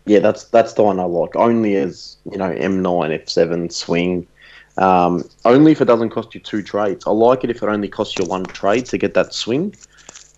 [0.04, 1.36] Yeah, that's that's the one I like.
[1.36, 4.26] Only as you know, M9, F7 swing.
[4.78, 7.04] Um, only if it doesn't cost you two trades.
[7.06, 9.74] I like it if it only costs you one trade to get that swing.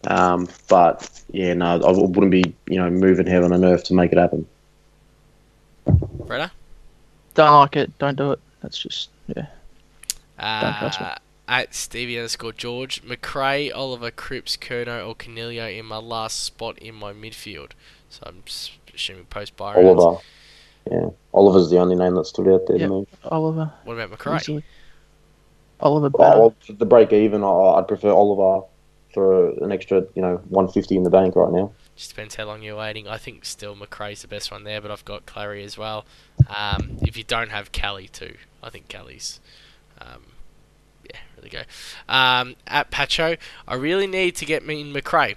[0.06, 4.12] Um, but yeah, no, I wouldn't be you know moving heaven and earth to make
[4.12, 4.46] it happen.
[5.86, 6.50] Bretta?
[7.34, 7.98] don't like it.
[7.98, 8.40] Don't do it.
[8.62, 9.46] That's just yeah.
[10.38, 11.06] Don't trust me.
[11.06, 11.14] Uh,
[11.48, 16.94] at Stevie underscore George, Macrae, Oliver, Cripps, Curnow, or Canelio in my last spot in
[16.94, 17.72] my midfield.
[18.08, 18.44] So I'm
[18.94, 19.86] assuming post Byron.
[19.86, 20.22] Oliver,
[20.90, 22.86] yeah, Oliver's the only name that stood out there Yeah.
[22.88, 23.06] to me.
[23.24, 23.72] Oliver.
[23.84, 24.62] What about Macrae?
[25.80, 26.10] Oliver.
[26.18, 28.66] Oh, the break even, I- I'd prefer Oliver
[29.14, 31.72] for an extra, you know, 150 in the bank right now.
[31.96, 33.08] Just depends how long you're waiting.
[33.08, 36.04] I think still Macrae's the best one there, but I've got Clary as well.
[36.48, 39.40] Um, if you don't have Kelly too, I think Kelly's.
[40.00, 40.22] Um,
[41.04, 41.62] yeah, really go.
[42.08, 45.36] Um, at Pacho, I really need to get me in Macrae,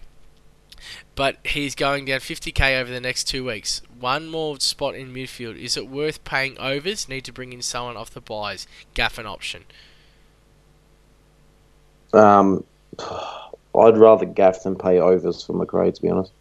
[1.15, 3.82] but he's going down 50k over the next two weeks.
[3.99, 5.58] One more spot in midfield.
[5.58, 7.08] Is it worth paying overs?
[7.08, 8.67] Need to bring in someone off the buys.
[8.93, 9.65] Gaff an option.
[12.13, 12.63] Um,
[12.99, 16.32] I'd rather gaff than pay overs for Macrae, to be honest.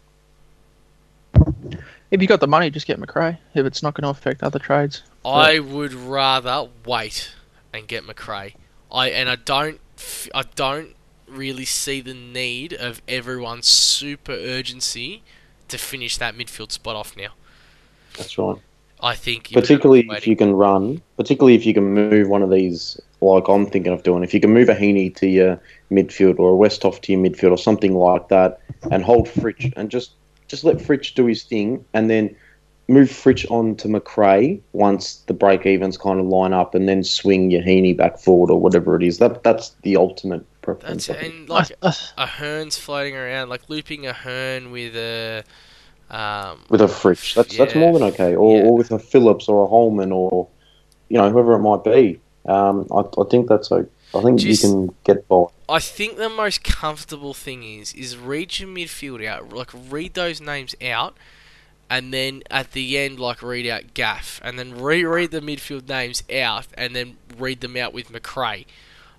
[2.11, 3.37] If you got the money, just get Macrae.
[3.55, 5.01] If it's not going to affect other trades.
[5.25, 7.33] I would rather wait
[7.73, 8.55] and get Macrae.
[8.91, 10.95] I and I don't f- I don't
[11.35, 15.23] really see the need of everyone's super urgency
[15.67, 17.29] to finish that midfield spot off now.
[18.17, 18.57] That's right.
[19.01, 22.99] I think Particularly if you can run, particularly if you can move one of these,
[23.19, 26.53] like I'm thinking of doing, if you can move a Heeney to your midfield or
[26.53, 28.61] a Westhoff to your midfield or something like that,
[28.91, 30.11] and hold Fritsch and just
[30.47, 32.33] just let Fritsch do his thing, and then
[32.87, 37.03] move Fritsch on to Macrae once the break evens kind of line up, and then
[37.03, 39.17] swing your Heeney back forward or whatever it is.
[39.17, 41.07] That that's the ultimate preference.
[41.07, 45.43] That's I and like a Hurn's floating around, like looping a Hearn with a
[46.09, 47.35] Um, with a Fritsch.
[47.35, 48.35] That's that's more than okay.
[48.35, 48.63] Or, Yeah.
[48.65, 50.47] or with a Phillips or a Holman or
[51.09, 52.19] you know whoever it might be.
[52.45, 53.85] Um, I, I think that's a.
[54.15, 55.45] I think Just- you can get by.
[55.69, 60.39] I think the most comfortable thing is is read your midfield out, like read those
[60.41, 61.15] names out,
[61.89, 66.21] and then at the end, like read out Gaff, and then reread the midfield names
[66.31, 68.65] out, and then read them out with Macrae,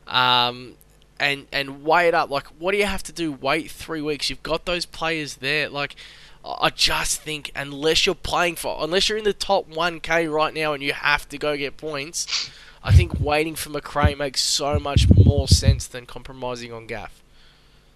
[0.06, 0.74] um,
[1.20, 2.30] and and weigh it up.
[2.30, 3.32] Like, what do you have to do?
[3.32, 4.30] Wait three weeks.
[4.30, 5.68] You've got those players there.
[5.68, 5.96] Like,
[6.44, 10.52] I just think unless you're playing for, unless you're in the top one k right
[10.52, 12.50] now, and you have to go get points.
[12.86, 17.22] I think waiting for Macrae makes so much more sense than compromising on Gaff.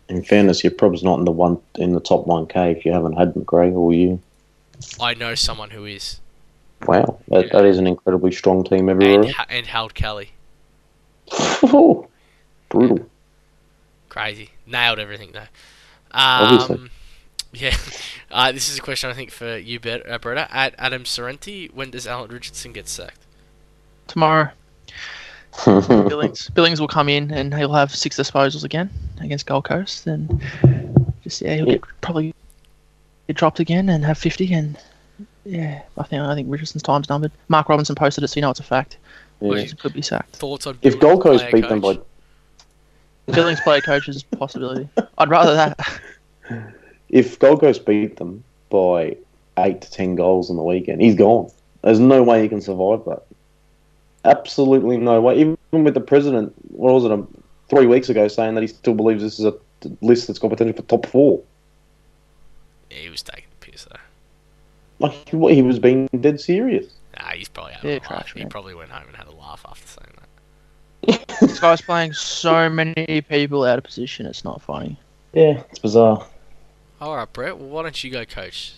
[0.09, 2.93] In fairness, you're probably not in the one in the top one K if you
[2.93, 4.19] haven't had Macrae all year.
[4.99, 6.21] I know someone who is,
[6.87, 9.25] Wow, that, that is an incredibly strong team everywhere.
[9.25, 10.31] and, and Held Kelly,
[11.61, 13.08] Brutal.
[14.09, 15.49] Crazy, nailed everything though.
[16.13, 16.77] Obviously.
[16.77, 16.91] Um,
[17.53, 17.77] yeah,
[18.31, 20.49] uh, this is a question I think for you, Bet- uh, Bretta.
[20.51, 23.21] At Adam Sorrenti, when does Alan Richardson get sacked?
[24.07, 24.51] Tomorrow,
[25.67, 28.91] Billings Billings will come in and he'll have six disposals again
[29.21, 30.07] against Gold Coast.
[30.07, 30.43] And
[31.23, 32.35] just yeah, he'll get, probably
[33.27, 34.53] get dropped again and have fifty.
[34.55, 34.79] And
[35.45, 37.33] yeah, I think I think Richardson's time's numbered.
[37.49, 38.99] Mark Robinson posted it, so you know it's a fact.
[39.41, 39.53] Yeah.
[39.53, 40.37] Richardson could be sacked.
[40.37, 41.99] Thoughts on If Gold Coast player beat them coach?
[41.99, 42.03] by
[43.33, 44.89] Billings player coach is a possibility.
[45.19, 46.01] I'd rather that.
[47.09, 49.17] if Gold Coast beat them by
[49.59, 51.51] eight to ten goals in the weekend, he's gone.
[51.83, 53.23] There's no way he can survive that.
[54.25, 55.39] Absolutely no way.
[55.41, 57.29] Even with the president, what was it, um,
[57.69, 59.55] three weeks ago, saying that he still believes this is a
[60.01, 61.41] list that's got potential for top four.
[62.91, 63.97] Yeah, he was taking the piss though.
[64.99, 66.87] Like what, he was being dead serious.
[67.17, 68.09] Nah, he's probably having Yeah, a laugh.
[68.09, 70.18] trash, He probably went home and had a laugh after saying that.
[71.07, 74.27] This guy's playing so many people out of position.
[74.27, 74.99] It's not funny.
[75.33, 76.27] Yeah, it's bizarre.
[77.01, 77.57] All right, Brett.
[77.59, 78.75] Well, why don't you go coach?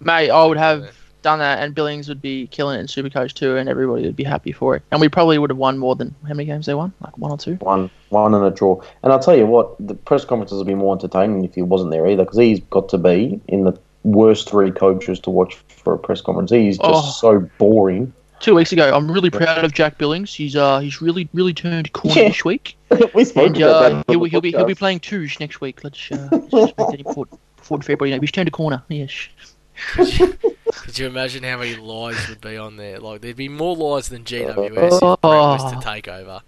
[0.00, 3.56] Mate, I would have done that, and Billings would be killing it in Supercoach too,
[3.56, 4.82] and everybody would be happy for it.
[4.92, 6.92] And we probably would have won more than how many games they won?
[7.00, 7.54] Like one or two.
[7.56, 8.80] One, one and a draw.
[9.02, 11.90] And I'll tell you what, the press conferences would be more entertaining if he wasn't
[11.90, 13.72] there either, because he's got to be in the
[14.04, 16.52] worst three coaches to watch for a press conference.
[16.52, 16.88] He's just
[17.24, 17.40] Oh.
[17.40, 18.12] so boring.
[18.40, 20.32] Two weeks ago, I'm really proud of Jack Billings.
[20.32, 22.28] He's uh he's really really turned corner Yeah.
[22.28, 22.76] this week,
[23.14, 24.04] we spoke and about uh, that.
[24.08, 25.82] he'll, he'll be he'll be playing twos next week.
[25.82, 28.10] Let's uh, let's just make that important for February.
[28.10, 28.82] You know, he's turned a corner.
[28.88, 29.28] Yes.
[29.94, 32.98] Could you imagine how many lies would be on there?
[32.98, 34.90] Like, there'd be more lies than GWS if Brett
[35.22, 35.78] was Oh.
[35.78, 36.40] to take over.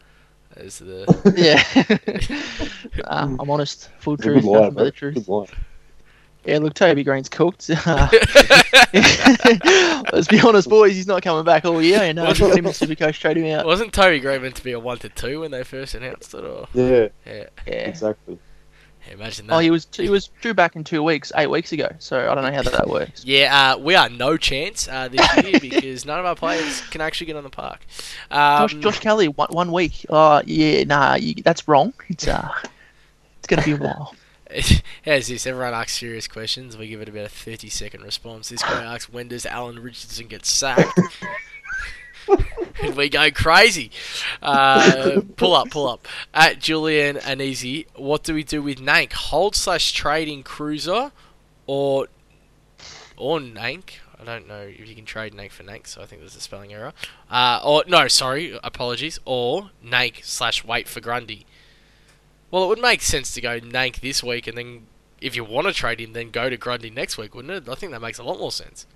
[0.57, 1.07] As the
[2.97, 3.03] Yeah.
[3.07, 3.89] I'm honest.
[4.01, 5.29] Full truth, lie, nothing but the truth.
[6.45, 6.51] Good.
[6.53, 7.69] Yeah, look, Toby Greene's cooked.
[10.13, 10.95] Let's be honest, boys.
[10.95, 13.47] He's not coming back all year, and uh, we got him in Supercoach, trade him
[13.59, 13.67] out.
[13.67, 16.45] wasn't Toby Green meant to be a one to two when they first announced it?
[16.45, 17.73] Or Yeah, yeah, Yeah.
[17.73, 18.39] exactly.
[19.07, 19.55] yeah imagine that.
[19.55, 21.89] Oh, he was he was due back in two weeks, eight weeks ago.
[21.99, 23.25] So I don't know how that, that works.
[23.25, 27.01] Yeah, uh, we are no chance uh, this year because none of our players can
[27.01, 27.81] actually get on the park.
[28.31, 30.07] Um, Josh, Josh Kelly, one, one week.
[30.09, 31.93] Oh yeah, nah, you, that's wrong.
[32.09, 32.51] It's uh,
[33.39, 34.15] it's gonna be a while.
[35.05, 35.47] How's this?
[35.47, 36.77] Everyone asks serious questions.
[36.77, 38.49] We give it about a 30 second response.
[38.49, 40.99] This guy asks, when does Alan Richardson get sacked?
[42.83, 43.91] and we go crazy.
[44.43, 46.07] Uh, pull up, pull up.
[46.35, 49.13] At Julian and Easy, what do we do with Nank?
[49.13, 51.13] Hold slash trading Cruiser
[51.67, 52.09] or
[53.17, 53.99] or Nank?
[54.19, 56.41] I don't know if you can trade Nank for Nank, so I think there's a
[56.41, 56.93] spelling error.
[57.31, 59.19] Uh, or no, sorry, apologies.
[59.25, 61.47] Or Nank slash wait for Grundy.
[62.51, 64.87] Well, it would make sense to go Nank this week, and then
[65.21, 67.69] if you want to trade him, then go to Grundy next week, wouldn't it?
[67.71, 68.87] I think that makes a lot more sense.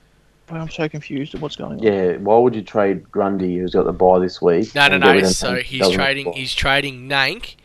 [0.48, 1.82] I'm so confused at what's going on.
[1.82, 4.74] Yeah, why would you trade Grundy, who's got the buy this week?
[4.74, 5.22] No, no, no.
[5.22, 6.32] So he's trading.
[6.34, 7.56] He's trading Nank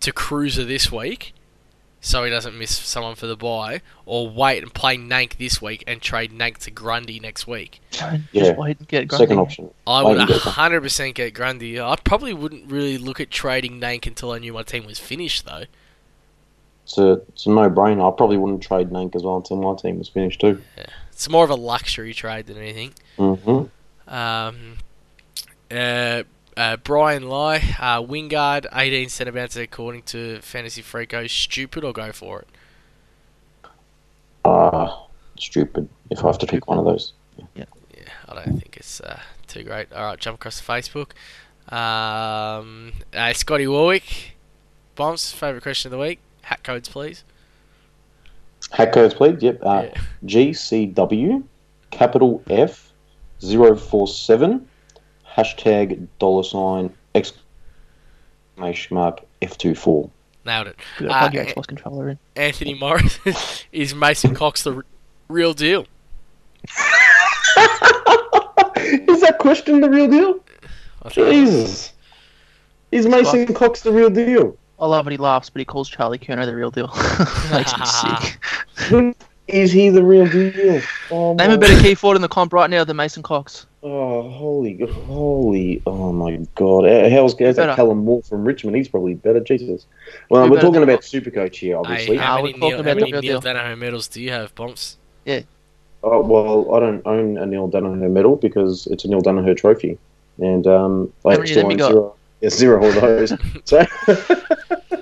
[0.00, 1.34] to Cruiser this week,
[2.00, 5.84] so he doesn't miss someone for the buy, or wait and play Nank this week
[5.86, 7.80] and trade Nank to Grundy next week.
[7.90, 8.52] Just Yeah.
[8.56, 9.24] wait and get Grundy.
[9.24, 9.70] Second option.
[9.86, 10.54] I would and get that.
[10.54, 11.80] 100% get Grundy.
[11.80, 15.44] I probably wouldn't really look at trading Nank until I knew my team was finished,
[15.46, 15.64] though.
[16.84, 18.12] It's a, it's a no-brainer.
[18.12, 20.60] I probably wouldn't trade Nank as well until my team was finished too.
[21.12, 22.94] It's more of a luxury trade than anything.
[23.18, 24.12] Mm-hmm.
[24.12, 24.76] Um,
[25.70, 26.22] uh,
[26.60, 31.28] uh, Brian Lai, uh, Wingard, 18 centre bouncer according to Fantasy Freako.
[31.28, 32.48] Stupid or go for it?
[34.44, 35.06] Ah,
[35.38, 35.88] stupid.
[36.10, 37.14] If I have to pick one of those.
[37.54, 37.64] Yeah,
[37.96, 38.02] yeah.
[38.28, 39.90] I don't think it's uh, too great.
[39.92, 41.12] All right, jump across to Facebook.
[41.74, 44.32] Um, uh, Scotty Warwick,
[44.96, 45.32] bombs.
[45.32, 46.18] Favorite question of the week.
[46.42, 47.24] Hat codes, please.
[48.72, 49.42] Hack codes, please.
[49.42, 49.60] Yep.
[49.62, 50.00] Uh, Yeah.
[50.26, 51.42] GCW,
[51.90, 52.92] capital F,
[53.40, 54.68] 047,
[55.34, 60.10] hashtag dollar sign, exclamation mark, F24.
[60.46, 60.76] Nailed it.
[60.98, 62.18] You gotta plug Uh, your Xbox controller in.
[62.36, 63.18] Anthony Morris
[63.72, 64.82] is Mason Cox the
[65.28, 65.86] Real deal.
[68.76, 70.40] Is that question the real deal?
[71.02, 71.50] I think it is.
[71.50, 71.92] Jesus.
[72.90, 74.56] Is Mason Cox the real deal?
[74.80, 75.10] I love it.
[75.12, 76.88] He laughs, but he calls Charlie Curnow the real deal.
[77.52, 79.16] Makes me sick.
[79.52, 80.80] Is he the real deal?
[81.10, 83.66] Oh, Name my- a better key forward in the comp right now than Mason Cox.
[83.82, 84.76] Oh, holy,
[85.06, 86.84] holy, oh my god.
[86.84, 87.52] How's, how's better.
[87.54, 88.76] that Callum Moore from Richmond?
[88.76, 89.86] He's probably better, Jesus.
[90.28, 92.16] Well, Who we're talking than- about Supercoach here, obviously.
[92.16, 93.54] Hey, how Nah, many we're Neil, talking how about many the real Neil deal.
[93.54, 94.98] Daniher medals do you have, Bumps?
[95.24, 95.40] Yeah.
[96.02, 99.98] Oh, well, I don't own a Neale Daniher medal because it's a Neale Daniher trophy.
[100.38, 103.30] And um, I How many of still own zero, yeah, zero of those.
[103.64, 104.46] so There you
[104.90, 104.99] go.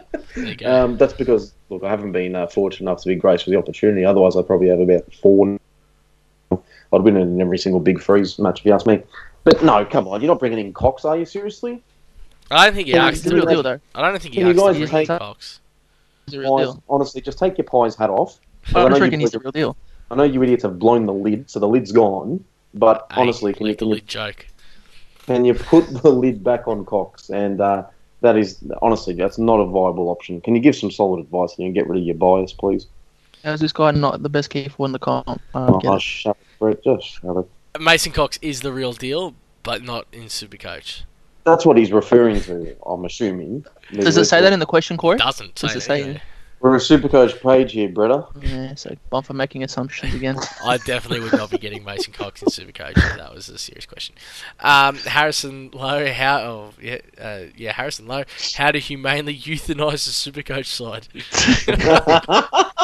[0.64, 3.58] Um, that's because, look, I haven't been uh, fortunate enough to be graced with the
[3.58, 4.04] opportunity.
[4.04, 5.58] Otherwise, I'd probably have about four.
[6.50, 9.02] I'd win it in every single big freeze match, if you ask me.
[9.44, 11.24] But no, come on, you're not bringing in Cox, are you?
[11.24, 11.82] Seriously?
[12.50, 13.16] I don't think he Can asked.
[13.16, 13.80] He's the real deal, though.
[13.94, 15.60] I don't think he Can you asked guys to just bring take- Cox.
[16.26, 16.82] He's the real Pies, deal.
[16.88, 18.38] honestly, just take your pies hat off.
[18.74, 19.76] I I know you reckon he's the real deal.
[20.10, 22.42] I know you idiots have blown the lid, so the lid's gone.
[22.74, 24.46] But Hey, honestly, can you, legal can you lid joke.
[25.26, 27.28] can you put the lid back on Cox?
[27.30, 27.84] And uh,
[28.20, 30.40] that is honestly, that's not a viable option.
[30.40, 32.86] Can you give some solid advice and you get rid of your bias, please?
[33.44, 35.28] How's this guy not the best key forward in the comp?
[35.28, 36.02] I uh, Oh, don't oh, it.
[36.02, 36.82] shut it, Brett.
[36.84, 37.80] Just shut it.
[37.80, 41.02] Mason Cox is the real deal, but not in Supercoach.
[41.44, 42.76] That's what he's referring to.
[42.84, 43.64] I'm assuming.
[43.92, 45.18] Does it say that in the question, Corey?
[45.18, 46.22] Doesn't Does say it say- that.
[46.60, 48.26] We're a Supercoach page here, Bretta.
[48.42, 50.36] Yeah, so bump for making assumptions again.
[50.64, 52.96] I definitely would not be getting Mason Cox in Supercoach.
[52.96, 54.16] if That was a serious question.
[54.58, 56.38] Um, Harrison Lowe, how?
[56.40, 58.24] Oh, yeah, uh, yeah, Harrison Lowe.
[58.56, 60.10] How to humanely euthanize the
[60.42, 61.06] Supercoach side?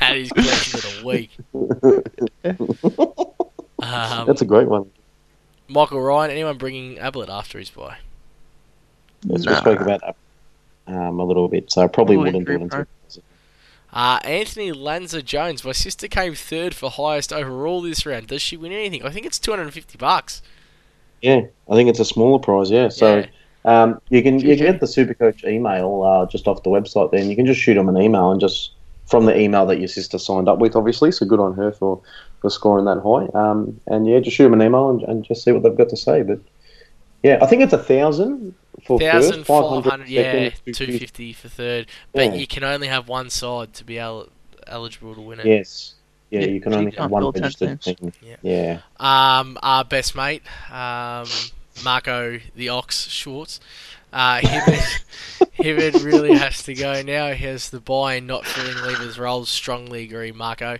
[0.00, 1.30] That is question of the week.
[3.82, 4.90] Um, That's a great one.
[5.68, 6.30] Michael Ryan.
[6.30, 7.96] Anyone bringing Ablett after his bye?
[9.24, 9.52] Yes, Nah.
[9.52, 10.16] we spoke about that
[10.94, 12.84] um, a little bit, so I probably Oh, wouldn't do it until.
[13.94, 15.64] Uh, Anthony Lanza Jones.
[15.64, 18.26] My sister came third for highest overall this round.
[18.26, 19.04] Does she win anything?
[19.04, 20.42] I think it's two hundred and fifty bucks.
[21.22, 22.70] Yeah, I think it's a smaller prize.
[22.70, 23.26] Yeah, so Yeah.
[23.64, 27.12] um, you can you can get the Supercoach email uh, just off the website.
[27.12, 28.72] Then you can just shoot them an email and just
[29.06, 31.12] from the email that your sister signed up with, obviously.
[31.12, 32.00] So good on her for,
[32.40, 33.26] for scoring that high.
[33.38, 35.90] Um, and yeah, just shoot them an email and, and just see what they've got
[35.90, 36.22] to say.
[36.22, 36.40] But
[37.24, 38.54] yeah, I think it's a thousand
[38.86, 41.32] for Thousand first, four 500 hundred, yeah, second, 250.
[41.32, 41.86] for third.
[42.12, 42.34] But Yeah.
[42.34, 44.28] you can only have one side to be el-
[44.66, 45.46] eligible to win it.
[45.46, 45.94] Yes.
[46.30, 47.98] Yeah, Yeah, you can only can't have one registered teams.
[47.98, 48.12] team.
[48.22, 48.36] Yeah.
[48.42, 49.38] Yeah.
[49.40, 51.26] Um, our best mate, um,
[51.82, 53.58] Marco the Ox Schwartz.
[54.12, 55.04] Uh, Hibberd,
[55.58, 57.32] Hibberd really has to go now.
[57.32, 59.48] He has the buy and not filling Lever's roles.
[59.48, 60.78] Strongly agree, Marco.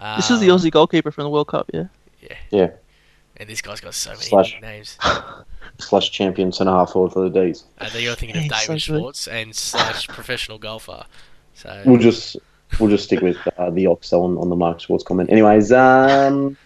[0.00, 1.84] Um, This is the Aussie goalkeeper from the World Cup, yeah?
[2.20, 2.36] Yeah.
[2.50, 2.70] yeah.
[3.38, 4.58] And this guy's got so many Slash.
[4.60, 4.98] names.
[5.82, 7.64] Slash champion centre half forward for the D's.
[7.78, 8.98] Uh, then you're thinking of Hey, David so.
[8.98, 11.04] Schwartz and slash professional golfer.
[11.54, 12.36] So We'll just
[12.80, 15.30] we'll just stick with uh, the Oxel on, on the Mark Schwartz comment.
[15.30, 16.56] Anyways, um,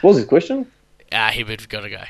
[0.00, 0.66] what was his question?
[1.12, 2.02] Ah, uh, Hibberd's got to go.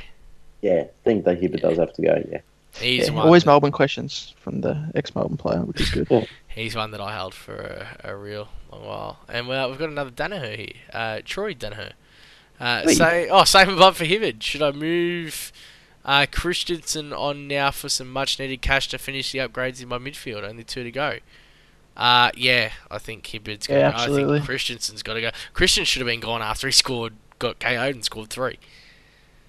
[0.62, 2.22] Yeah, I think that Hibbert does have to go.
[2.30, 2.40] Yeah.
[2.78, 3.24] He's Yeah, one.
[3.26, 6.28] always that, Melbourne questions from the ex-Melbourne player, which is good.
[6.48, 9.18] he's one that I held for a, a real long while.
[9.28, 11.92] And well, we've got another Danaher here, uh, Troy Danaher.
[12.60, 12.94] Uh, Hey.
[12.94, 14.42] say, oh, same above for Hibbert.
[14.42, 15.50] Should I move
[16.04, 20.42] uh, Christensen on now for some much-needed cash to finish the upgrades in my midfield?
[20.42, 21.18] Only two to go.
[21.96, 24.26] Uh, yeah, I think Hibberd's got to Yeah, go.
[24.26, 25.30] I think Christensen's got to go.
[25.52, 28.58] Christian should have been gone after he scored, got KO'd and scored three.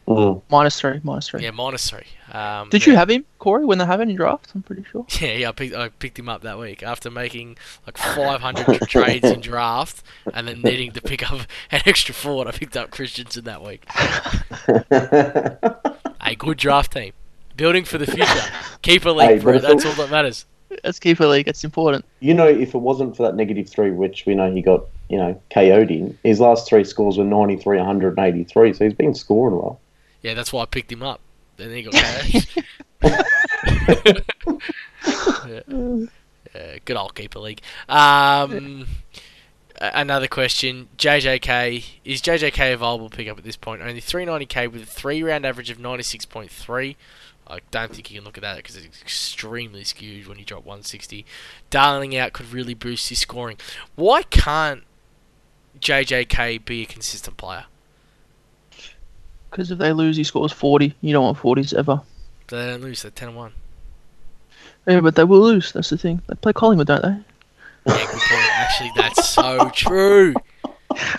[0.08, 0.42] Mm.
[0.50, 1.44] Minus three, minus three.
[1.44, 2.04] Yeah, minus three.
[2.32, 2.92] Um, Did yeah.
[2.92, 4.52] you have him, Corey, when they have it in draft?
[4.54, 5.06] I'm pretty sure.
[5.22, 9.30] Yeah, yeah, I picked, I picked him up that week after making like 500 trades
[9.30, 11.42] in draft and then needing to pick up
[11.72, 12.48] an extra forward.
[12.48, 13.86] I picked up Christensen that week.
[16.32, 17.12] A good draft team.
[17.58, 18.44] Building for the future.
[18.82, 19.60] Keeper league, hey, bro.
[19.60, 20.46] That's all that matters.
[20.86, 21.46] Let's keep it league.
[21.48, 22.06] That's important.
[22.22, 25.18] you know, if it wasn't for that negative three, which we know he got, you
[25.18, 28.74] know, KO'd in, his last three scores were 93, 183.
[28.74, 29.82] So he's been scoring well.
[30.22, 31.20] Yeah, that's why I picked him up.
[31.58, 31.94] Then he got
[33.02, 34.24] KO'd.
[35.48, 36.06] yeah.
[36.54, 37.62] Yeah, good old keeper league.
[37.90, 38.86] Um, a-
[39.82, 43.82] another question: JJK is JJK available to pick up at this point?
[43.82, 46.96] Only 390k with a three-round average of 96.3.
[47.48, 50.64] I don't think you can look at that because it's extremely skewed when you drop
[50.64, 51.26] 160.
[51.70, 53.58] Darling out could really boost his scoring.
[53.96, 54.84] Why can't
[55.80, 57.66] JJK be a consistent player?
[59.50, 60.96] Because if they lose, he scores 40.
[61.02, 62.02] You don't want 40s ever.
[62.48, 63.02] They don't lose.
[63.02, 63.52] They're 10 1.
[64.88, 65.74] Yeah, but they will lose.
[65.74, 66.22] That's the thing.
[66.28, 67.18] They play Collingwood, don't they?
[67.94, 68.08] Yeah.
[68.72, 70.34] Actually, that's so true.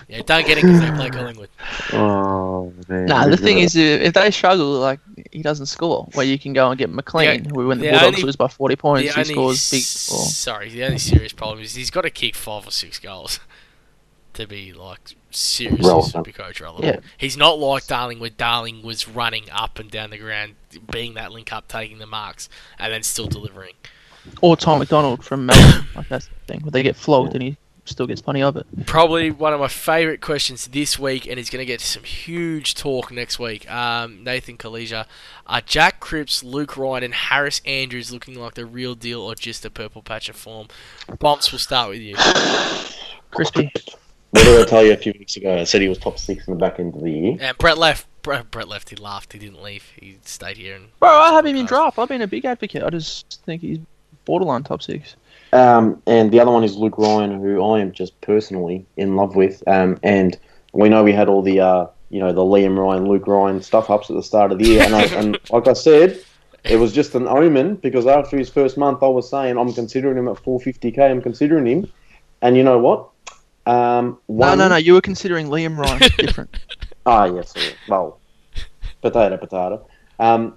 [0.09, 1.48] Yeah, don't get it because they play Collingwood.
[1.94, 3.07] Oh, man.
[3.07, 5.00] Nah, the thing is, if if they struggle, like
[5.30, 7.90] he doesn't score, where you can go and get McLean, The- who when the the
[7.92, 9.80] Bulldogs only- lose by 40 points, he only scores big.
[9.80, 12.98] s- Or, sorry, the only serious problem is he's got to kick five or six
[12.98, 13.40] goals.
[14.34, 16.11] to be like seriously Relevant.
[16.12, 16.86] super coach relevant.
[16.86, 17.00] Yeah.
[17.18, 20.55] He's not like Darling, where Darling was running up and down the ground,
[20.90, 22.48] being that link up, taking the marks,
[22.78, 23.74] and then still delivering.
[24.40, 25.86] Or Tom McDonald from Melbourne.
[25.96, 26.60] like that's the thing.
[26.60, 28.66] Where they get flogged and he still gets plenty of it.
[28.86, 32.74] Probably one of my favourite questions this week, and he's going to get some huge
[32.74, 33.70] talk next week.
[33.70, 35.06] Um, Nathan Kalesia.
[35.46, 39.64] Are Jack Crisp, Luke Ryan, and Harris Andrews looking like the real deal or just
[39.64, 40.68] a purple patch of form?
[41.18, 42.14] Bumps, we'll start with you.
[43.30, 43.72] Crispy.
[44.30, 45.58] What did I tell you a few weeks ago?
[45.58, 47.36] I said he was top six in the back end of the year.
[47.38, 48.06] And Brett left.
[48.22, 48.88] Brett, Brett left.
[48.88, 49.32] He laughed.
[49.32, 49.92] He didn't leave.
[49.96, 50.76] He stayed here.
[50.76, 51.98] And Bro, I have him in draft.
[51.98, 52.82] I've been a big advocate.
[52.82, 53.78] I just think he's
[54.24, 55.16] borderline top six.
[55.52, 59.36] Um, and the other one is Luke Ryan, who I am just personally in love
[59.36, 59.62] with.
[59.66, 60.38] Um, and
[60.72, 63.90] we know we had all the, uh, you know, the Liam Ryan, Luke Ryan stuff
[63.90, 64.82] ups at the start of the year.
[64.82, 66.18] And, I, and like I said,
[66.64, 70.16] it was just an omen because after his first month, I was saying I'm considering
[70.16, 71.10] him at 450k.
[71.10, 71.92] I'm considering him,
[72.40, 73.08] and you know what?
[73.66, 74.76] Um, No, one, no, no.
[74.76, 76.10] You were considering Liam Ryan.
[76.18, 76.56] Different.
[77.04, 77.52] Ah, yes.
[77.88, 78.20] Well,
[79.02, 79.86] potato, potato.
[80.18, 80.56] Um,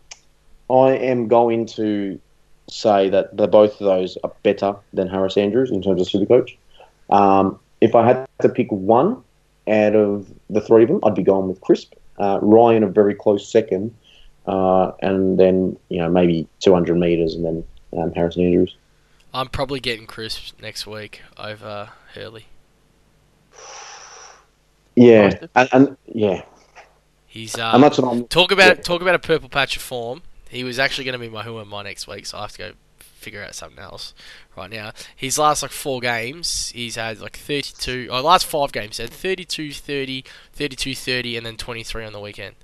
[0.70, 2.20] I am going to
[2.68, 6.56] say that the both of those are better than Harris Andrews in terms of Supercoach.
[7.10, 9.24] Um, if I had to pick one
[9.68, 11.94] out of the three of them, I'd be going with Crisp.
[12.18, 13.94] Uh, Ryan a very close second,
[14.48, 17.64] uh, and then you know maybe 200 meters, and then
[17.98, 18.76] um, Harris Andrews.
[19.34, 22.46] I'm probably getting Crisp next week over Hurley.
[24.96, 26.44] Yeah, and, and yeah,
[27.36, 28.28] He's and um, that's what I'm.
[28.28, 28.82] talk about yeah.
[28.82, 30.22] talk about a purple patch of form.
[30.56, 32.52] He was actually going to be my who am I next week, so I have
[32.54, 34.14] to go figure out something else
[34.56, 34.92] right now.
[35.16, 38.08] His last like four games, he's had like 32.
[38.12, 42.20] Oh, last five games, he had 32, 30, 32, 30, and then 23 on the
[42.20, 42.56] weekend.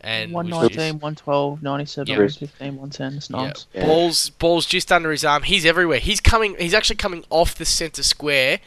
[0.00, 2.14] And which 119, 112, 97, Yeah.
[2.14, 3.14] 115, 110.
[3.18, 3.66] It's nice.
[3.74, 3.86] Yeah.
[3.86, 5.42] Balls, balls just under his arm.
[5.42, 5.98] He's everywhere.
[5.98, 6.56] He's coming.
[6.58, 8.60] He's actually coming off the centre square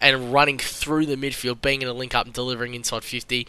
[0.00, 3.46] and running through the midfield, being in a link up and delivering inside fifty.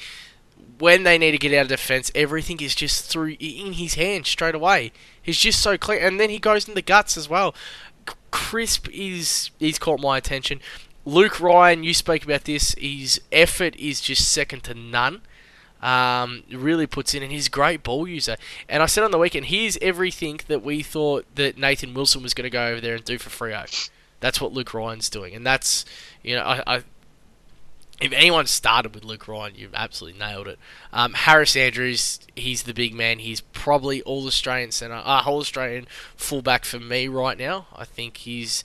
[0.80, 4.26] When they need to get out of defence, everything is just through in his hand
[4.26, 4.92] straight away.
[5.22, 7.54] He's just so clear, and then he goes in the guts as well.
[8.32, 10.62] Crisp is he's caught my attention.
[11.06, 12.76] Luke Ryan, you spoke about this.
[12.78, 15.22] His effort is just second to none.
[15.82, 18.36] Um, really puts in, and he's a great ball user.
[18.68, 22.34] And I said on the weekend, here's everything that we thought that Nathan Wilson was
[22.34, 23.90] going to go over there and do for Freo.
[24.20, 25.86] That's what Luke Ryan's doing, and that's
[26.24, 26.76] you know I.
[26.76, 26.84] I
[28.02, 30.58] if anyone started with Luke Ryan, you've absolutely nailed it.
[30.94, 33.20] Um, Harris Andrews, he's the big man.
[33.20, 37.68] He's probably all Australian centre, uh, all Australian fullback for me right now.
[37.76, 38.64] I think he's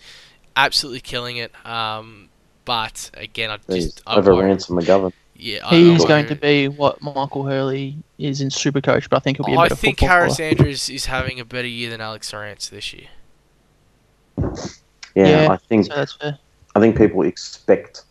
[0.57, 1.53] absolutely killing it.
[1.67, 2.29] Um,
[2.65, 5.13] but again, I He's just I over worry- Ransom McGovern.
[5.37, 9.19] Yeah, I- He's I going to be what Michael Hurley is in Supercoach, but I
[9.19, 10.51] think he'll be a I better I think football Harris player.
[10.51, 13.09] Andrews is having a better year than Alex Sorrentz this year.
[14.39, 14.47] Yeah,
[15.15, 16.39] Yeah, I think So that's fair.
[16.75, 18.03] I think people expect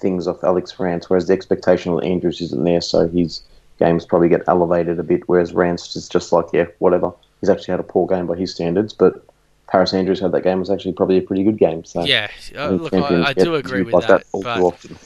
[0.00, 3.42] things off Alex Rance, whereas the expectation of Andrews isn't there, so his
[3.78, 7.12] games probably get elevated a bit, whereas Rance is just like, yeah, whatever.
[7.40, 9.24] He's actually had a poor game by his standards, but
[9.68, 11.84] Harris Andrews had that game was actually probably a pretty good game.
[11.84, 14.60] So Yeah, I uh, look, I, I do agree with like that, all too but
[14.60, 14.96] often.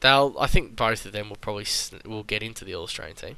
[0.00, 0.34] they'll.
[0.40, 3.36] I think both of them will probably s- will get into the All Australian team.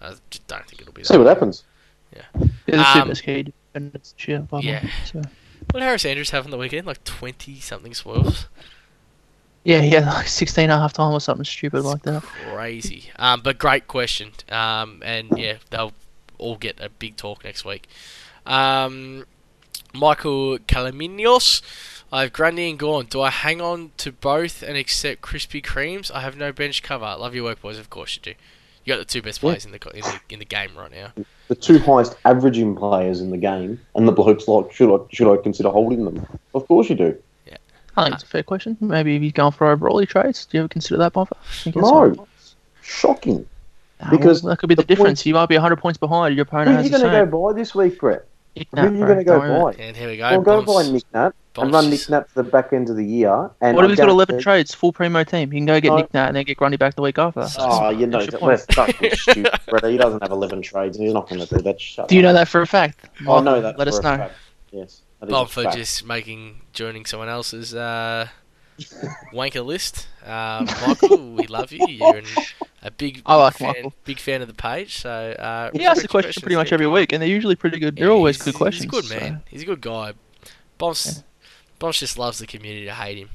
[0.00, 1.04] I just don't think it'll be.
[1.04, 1.32] See what way.
[1.34, 1.64] happens.
[2.12, 2.30] They're
[2.66, 4.72] the Um, best key defenders this year, by the way.
[4.82, 4.90] yeah.
[5.04, 5.18] So.
[5.18, 6.86] What did Harris Andrews have on the weekend?
[6.86, 8.46] Like twenty something spoils.
[9.64, 12.22] Yeah, yeah, like 16 at half time or something stupid like that.
[12.22, 13.10] Crazy.
[13.16, 14.32] Um, but great question.
[14.50, 15.92] Um, and yeah, they'll
[16.38, 17.86] all get a big talk next week.
[18.46, 19.26] Um,
[19.94, 21.62] Michael Calaminos.
[22.12, 23.06] I have Grundy and Gawn.
[23.06, 26.10] Do I hang on to both and accept Krispy Kremes?
[26.10, 27.04] I have no bench cover.
[27.18, 27.78] Love your work, boys.
[27.78, 28.34] Of course you do.
[28.84, 29.50] You got the two best Yeah.
[29.50, 31.12] players in the in the in the game right now.
[31.48, 35.32] The two highest averaging players in the game, and the bloke's like, should I should
[35.32, 36.26] I consider holding them?
[36.54, 37.16] Of course you do.
[38.00, 38.76] I think it's a fair question.
[38.80, 41.32] Maybe if he's going for overall he trades, do you ever consider that, Bonfa?
[41.76, 42.26] No.
[42.82, 43.46] Shocking.
[44.10, 45.20] Because well, that could be the, the difference.
[45.20, 46.34] point- You might be 100 points behind.
[46.34, 48.24] Your Who opponent are you going to go by this week, Brett?
[48.56, 49.82] Nick Who are you going to go don't worry about by?
[49.84, 50.22] And here we go.
[50.30, 52.88] Well, go Bombs- buy Nick Nat and run Nick just- Nat to the back end
[52.90, 53.50] of the year.
[53.60, 55.50] And What if he's got 11 guarantee- trades, full primo team?
[55.50, 55.96] He can go get No.
[55.98, 57.46] Nick Nat and then get Grundy back the week after.
[57.46, 58.72] So- Oh, you know, Extra let's point.
[58.72, 59.84] start being stupid, Brett.
[59.84, 61.80] He doesn't have 11 trades, and he's not going to do that.
[61.80, 62.24] Shut Do you up.
[62.24, 63.04] know that for a fact?
[63.26, 63.78] Oh, I know that.
[63.78, 64.16] Let for us a know.
[64.16, 64.34] fact.
[64.72, 65.02] Yes.
[65.28, 65.76] That is a for fact.
[65.76, 68.28] just making joining someone else's uh,
[69.32, 70.08] wanker list.
[70.24, 71.86] Um, Michael, we love you.
[71.86, 72.24] You're an,
[72.82, 73.94] a big, I like fan, Michael.
[74.04, 74.98] big fan of the page.
[74.98, 76.76] So uh, He asks good a question pretty much there.
[76.76, 77.96] every week, and they're usually pretty good.
[77.96, 78.84] They're Yeah, always good questions.
[78.84, 79.42] He's a good so- man.
[79.48, 80.12] He's a good guy.
[80.78, 81.22] Boss,
[81.78, 83.28] Boss just loves the community to hate him.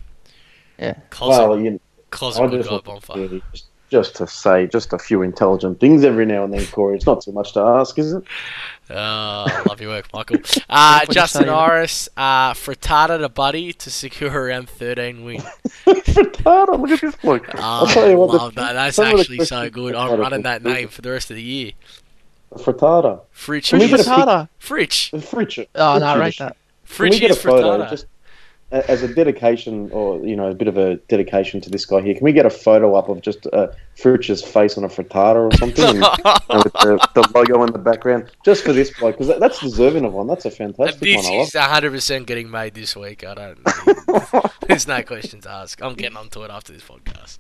[0.80, 0.96] Yeah.
[1.12, 1.80] Closet, Well, you,
[2.10, 3.28] closet I good just guy, want bonfire.
[3.28, 6.96] to just just to say just a few intelligent things every now and then, Corey.
[6.98, 8.24] It's not too much to ask, is it?
[8.90, 10.38] Oh, love your work, Michael.
[10.70, 11.54] Uh, Justin saying?
[11.54, 15.38] Iris, uh, frittata to Buddy to secure around 13 win.
[15.86, 17.48] Frittata, look at this bloke.
[17.56, 18.74] Oh, I'll tell you what, the- love that.
[18.74, 19.96] That's some of the actually so good.
[19.96, 21.72] I'm quite running that name for the rest of the year.
[22.54, 23.22] Frittata.
[23.36, 23.70] Fritch.
[23.70, 24.50] Can we get a is- Frittata.
[24.62, 25.12] Fritch.
[25.22, 25.68] Fritch.
[25.76, 26.58] Oh, no, Fritch rate that.
[26.88, 27.90] Can we Fritch get a is frittata.
[27.90, 28.08] Just a-
[28.72, 32.14] as a dedication, or you know, a bit of a dedication to this guy here.
[32.16, 35.86] Can we get a photo up of just uh, face on a frittata or something,
[35.86, 36.04] and,
[36.50, 39.16] and with the, the logo in the background, just for this bloke?
[39.16, 40.28] Because that, that's deserving of one.
[40.28, 41.34] That's a fantastic this one.
[41.34, 43.24] I is 100% getting made this week.
[43.24, 44.52] I don't.
[44.68, 45.82] There's no questions asked.
[45.82, 47.40] I'm getting onto it after this podcast.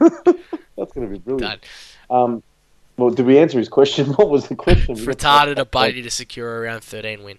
[0.76, 1.64] That's going to be brilliant.
[2.08, 2.42] Um,
[2.96, 4.06] well, did we answer his question?
[4.14, 4.94] What was the question?
[4.94, 7.38] Frittata to Buddy to secure around 13 win.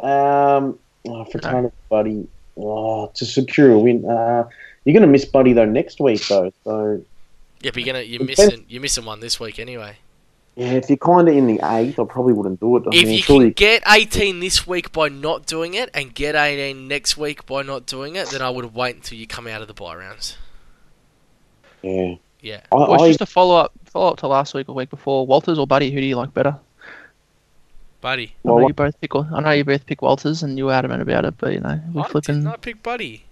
[0.00, 0.78] Um,
[1.08, 2.26] oh, Frittata, buddy.
[2.56, 4.04] Oh, to secure a win.
[4.04, 4.48] Uh,
[4.84, 6.52] you're going to miss Buddy though next week though.
[6.64, 7.02] So
[7.60, 9.96] Yeah, but you're gonna you're Depends- missing you're missing one this week anyway.
[10.54, 12.84] yeah, if you're kind of in the eighth, I probably wouldn't do it.
[12.86, 16.14] I If mean, you surely- can get 18 this week by not doing it, and
[16.14, 19.46] get 18 next week by not doing it, then I would wait until you come
[19.48, 20.36] out of the bye rounds.
[21.82, 22.14] yeah.
[22.40, 22.60] Yeah.
[22.70, 25.26] I, Well, I, just a follow up, follow up to last week or week before.
[25.26, 25.90] Walters or Buddy?
[25.90, 26.56] Who do you like better?
[28.04, 28.34] Buddy.
[28.44, 29.16] I know what- you both pick.
[29.16, 31.34] I know you both pick Walters, and you were adamant about it.
[31.38, 32.34] But you know, we I flipping.
[32.34, 33.24] did not pick Buddy.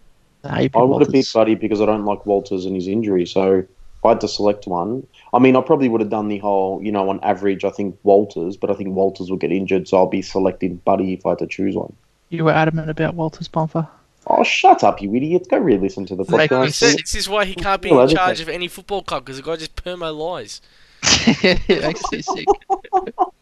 [0.42, 1.08] Nah, pick I would have Walters.
[1.08, 3.26] picked Buddy because I don't like Walters and his injury.
[3.26, 3.66] So if
[4.04, 5.06] I had to select one.
[5.34, 7.98] I mean, I probably would have done the whole, you know, on average, I think
[8.02, 11.30] Walters, but I think Walters will get injured, so I'll be selecting Buddy if I
[11.30, 11.92] had to choose one.
[12.30, 13.86] You were adamant about Walters, Bonfa.
[14.26, 15.48] Oh, shut up, you idiot!
[15.50, 16.76] Go re-listen to the Make He Nice.
[16.76, 19.42] said this is why he can't be in charge of any football club because the
[19.42, 20.60] guy just permo lies.
[21.02, 22.46] it makes you sick.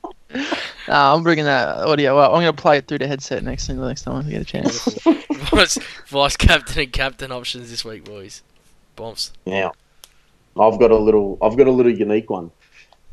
[0.89, 2.17] Nah, I'm bringing that audio.
[2.17, 4.29] Well, I'm going to play it through the headset next thing the next time I
[4.31, 4.85] get a chance.
[5.51, 8.43] vice, vice captain and captain options this week, boys.
[8.97, 9.33] Bombs.
[9.47, 9.73] Now,
[10.59, 12.51] I've got a little, I've got a little unique one.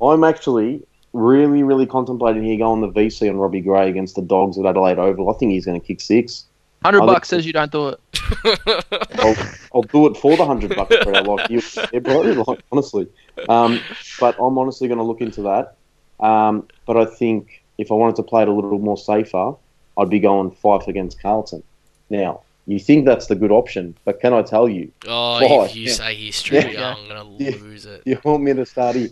[0.01, 4.57] I'm actually really, really contemplating here going the VC on Robbie Gray against the Dogs
[4.57, 5.29] at Adelaide Oval.
[5.29, 6.45] I think he's going to kick six.
[6.83, 7.99] Hundred I think- bucks says you don't do it.
[9.19, 9.35] I'll,
[9.73, 11.13] I'll do it for the hundred bucks, bro.
[11.21, 11.61] Like you,
[11.93, 12.19] yeah, bro.
[12.21, 13.07] Like honestly,
[13.49, 13.79] um,
[14.19, 15.76] but I'm honestly going to look into that.
[16.19, 19.53] Um, but I think if I wanted to play it a little more safer,
[19.97, 21.63] I'd be going Fyfe against Carlton.
[22.09, 25.75] Now, you think that's the good option, but can I tell you, oh, Oh, if
[25.75, 25.93] you yeah.
[25.93, 26.95] say history, Yeah.
[26.95, 27.55] I'm gonna Yeah.
[27.61, 28.03] lose it.
[28.05, 29.09] you want me to start here?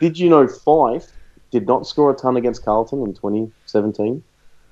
[0.00, 1.08] Did you know Fyfe
[1.50, 4.22] did not score a ton against Carlton in 2017?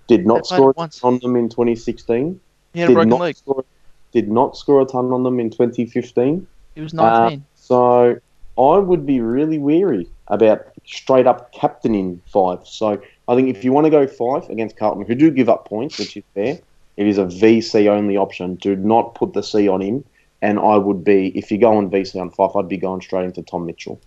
[0.07, 1.05] Did not score a ton once.
[1.05, 2.41] on them in 2016?
[2.73, 3.37] He had a Did broken not leg.
[3.37, 3.65] score.
[4.13, 6.47] Did not score a ton on them in 2015.
[6.75, 7.45] He was Uh, 19.
[7.55, 8.17] So
[8.59, 12.67] I would be really weary about straight up captaining Fyfe.
[12.67, 15.69] So I think if you want to go Fyfe against Carlton, who do give up
[15.69, 16.59] points, which is fair,
[16.97, 18.55] it is a VC only option.
[18.57, 20.05] Do not put the C on him.
[20.41, 23.25] And I would be, if you go on VC on Fyfe, I'd be going straight
[23.25, 24.01] into Tom Mitchell.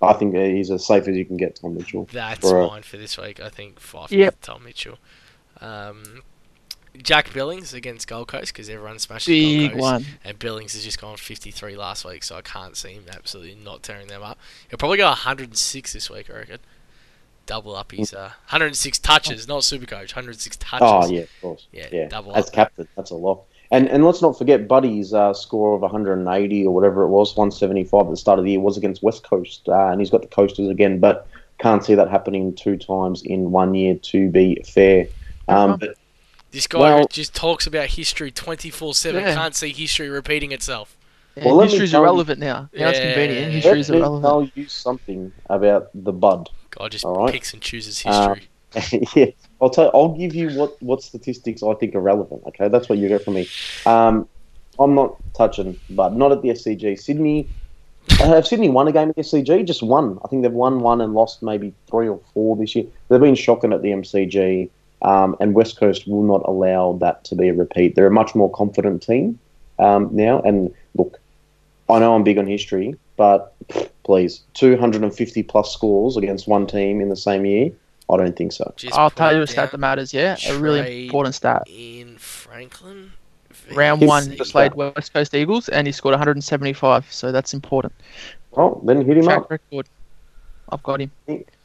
[0.00, 2.08] I think uh, he's as safe as you can get, Tom Mitchell.
[2.12, 3.38] That's for a- mine for this week.
[3.40, 4.36] I think Fyfe Yep.
[4.42, 4.98] Tom Mitchell.
[5.60, 6.22] Um,
[7.02, 9.82] Jack Billings against Gold Coast because everyone smashes Big Gold Coast.
[9.82, 10.04] one.
[10.24, 13.82] And Billings has just gone 53 last week, so I can't see him absolutely not
[13.82, 14.38] tearing them up.
[14.68, 16.58] He'll probably go 106 this week, I reckon.
[17.46, 20.80] Double up his uh, 106 touches, not super coach, 106 touches.
[20.82, 21.66] Oh, yeah, of course.
[21.72, 22.52] Yeah, Yeah, double as up.
[22.52, 23.42] captain, that's a lot.
[23.70, 28.06] And and let's not forget Buddy's uh, score of 180 or whatever it was, 175
[28.06, 30.28] at the start of the year was against West Coast, uh, and he's got the
[30.28, 31.00] Coasters again.
[31.00, 31.26] But
[31.58, 33.94] can't see that happening two times in one year.
[33.96, 35.08] To be fair,
[35.48, 35.96] um, but
[36.50, 39.22] This guy Well- just talks about history 24 7.
[39.24, 40.96] Can't see history repeating itself.
[41.36, 42.68] Yeah, Well, let me history's tell you- irrelevant now.
[42.74, 43.12] Now it's Yeah.
[43.14, 43.52] convenient.
[43.52, 44.24] History's let me irrelevant.
[44.24, 46.48] tell you something about the Bud.
[46.70, 47.32] Guy just All right.
[47.32, 48.34] picks and chooses Um,
[48.74, 49.08] history.
[49.16, 49.26] yeah,
[49.60, 49.90] I'll tell.
[49.94, 52.42] I'll give you what what statistics I think are relevant.
[52.48, 53.48] Okay, that's what you get from me.
[53.86, 54.28] Um,
[54.78, 56.94] I'm not touching, but not at the SCG.
[56.98, 57.46] Sydney
[58.20, 59.64] uh, have Sydney won a game at the SCG?
[59.64, 60.18] Just one.
[60.24, 62.84] I think they've won one and lost maybe three or four this year.
[63.08, 64.68] They've been shocking at the MCG,
[65.02, 67.94] um, and West Coast will not allow that to be a repeat.
[67.94, 69.38] They're a much more confident team
[69.78, 70.40] um, now.
[70.40, 71.20] And look,
[71.88, 73.54] I know I'm big on history, but
[74.04, 77.70] please, 250 plus scores against one team in the same year.
[78.10, 78.72] I don't think so.
[78.76, 79.70] Just I'll tell you a stat down.
[79.72, 80.14] that matters.
[80.14, 81.64] Yeah, a really important stat.
[81.68, 83.12] In Franklin.
[83.72, 84.76] Round Give one, he the played stat.
[84.76, 87.12] West Coast Eagles, and he scored 175.
[87.12, 87.92] So that's important.
[88.56, 89.50] Oh, then hit him Track up.
[89.50, 89.86] record.
[90.70, 91.10] I've got him.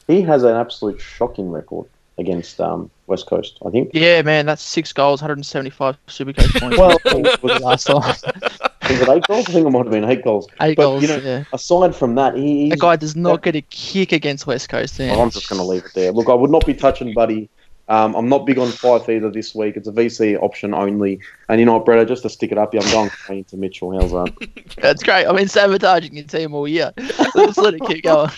[0.06, 1.86] He has an absolute shocking record
[2.18, 3.58] against um, West Coast.
[3.66, 3.90] I think.
[3.92, 6.78] Yeah, man, that's six goals, 175 Supercoach points.
[6.78, 6.98] Well,
[7.42, 8.00] was the last time.
[8.90, 9.48] Was it eight goals?
[9.48, 10.46] I think it might have been eight goals.
[10.60, 11.02] Eight But, goals.
[11.02, 11.44] you know, yeah.
[11.54, 14.98] Aside from that, he, he's, That guy does not get a kick against West Coast.
[14.98, 15.18] Man.
[15.18, 16.12] I'm just going to leave it there.
[16.12, 17.48] Look, I would not be touching Buddy
[17.88, 19.78] Um, I'm not big on Fyfe either this week.
[19.78, 21.18] It's a VC option only.
[21.48, 23.56] And you know what, Brett, just to stick it up, here, I'm going Kane to
[23.56, 23.98] Mitchell.
[23.98, 24.74] How's that?
[24.76, 25.24] That's great.
[25.24, 26.92] I've been sabotaging your team all year.
[27.34, 28.30] Let's let it keep going.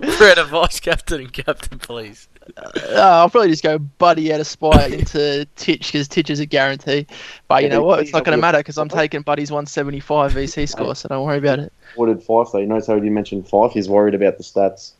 [0.18, 2.28] Brett, a vice captain and captain, please.
[2.56, 6.46] Uh, I'll probably just go Buddy out of spite into Titch because Titch is a
[6.46, 7.06] guarantee.
[7.48, 8.00] But you know what?
[8.00, 11.38] It's not going to matter because I'm taking Buddy's 175 VC score, so don't worry
[11.38, 11.72] about it.
[11.96, 12.58] What did Fyfe though?
[12.58, 13.72] You notice how you mentioned Fyfe.
[13.72, 14.92] He's worried about the stats.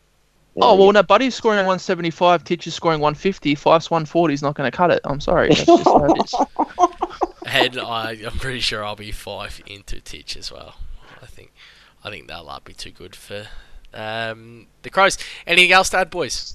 [0.60, 1.02] Oh well, no.
[1.02, 2.44] Buddy's scoring 175.
[2.44, 3.56] Titch is scoring 150.
[3.56, 5.00] Fyfe's 140 is not going to cut it.
[5.04, 5.48] I'm sorry.
[5.48, 6.34] That's just how it is.
[7.46, 10.76] And I, I'm pretty sure I'll be Fyfe into Titch as well.
[11.22, 11.52] I think,
[12.02, 13.46] I think that'll be too good for
[13.94, 15.18] um, the Crows.
[15.46, 16.54] Anything else to add, boys?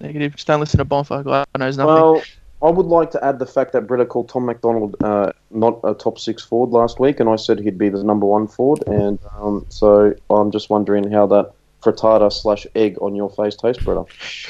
[0.00, 0.34] Negative.
[0.34, 1.22] Just don't listen to Bonfire.
[1.22, 1.94] God knows nothing.
[1.94, 2.22] Well,
[2.62, 5.94] I would like to add the fact that Britta called Tom McDonald uh, not a
[5.94, 8.82] top six forward last week, and I said he'd be the number one forward.
[8.86, 11.52] And um, so I'm just wondering how that
[11.82, 14.04] frittata slash egg on your face tastes, Britta.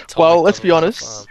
[0.07, 1.27] Tom Well, let's be honest.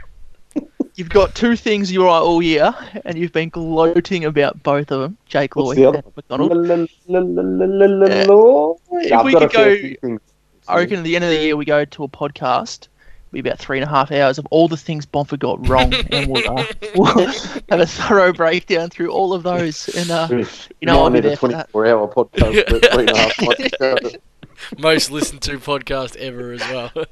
[0.95, 2.71] You've got two things you are all year,
[3.05, 6.51] and you've been gloating about both of them, Jake What's Lloyd the other and McDonald.
[6.51, 10.21] L-l-l-l-l-l-l- If we could go- few things.
[10.67, 12.87] I reckon at the end of the year we go to a podcast,
[13.31, 16.31] be about three and a half hours of all the things Bonford got wrong, and
[16.31, 17.27] we'll, uh, we'll
[17.69, 19.89] have a thorough breakdown through all of those.
[19.95, 20.45] And uh, you
[20.83, 21.71] know, I'll Might be need a there for that.
[21.71, 23.41] 24 hour podcast for three and a half
[24.01, 24.17] months.
[24.77, 26.91] Most listened to podcast ever as well.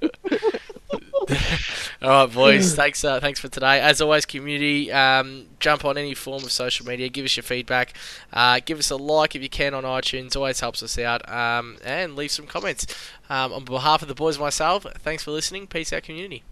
[2.01, 2.75] All right, boys.
[2.75, 3.03] Thanks.
[3.03, 3.79] Uh, thanks for today.
[3.79, 4.91] As always, community.
[4.91, 7.09] Um, jump on any form of social media.
[7.09, 7.93] Give us your feedback.
[8.33, 10.35] Uh, give us a like if you can on iTunes.
[10.35, 11.27] Always helps us out.
[11.29, 12.87] Um, and leave some comments.
[13.29, 15.67] Um, on behalf of the boys and myself, thanks for listening.
[15.67, 16.43] Peace out, community.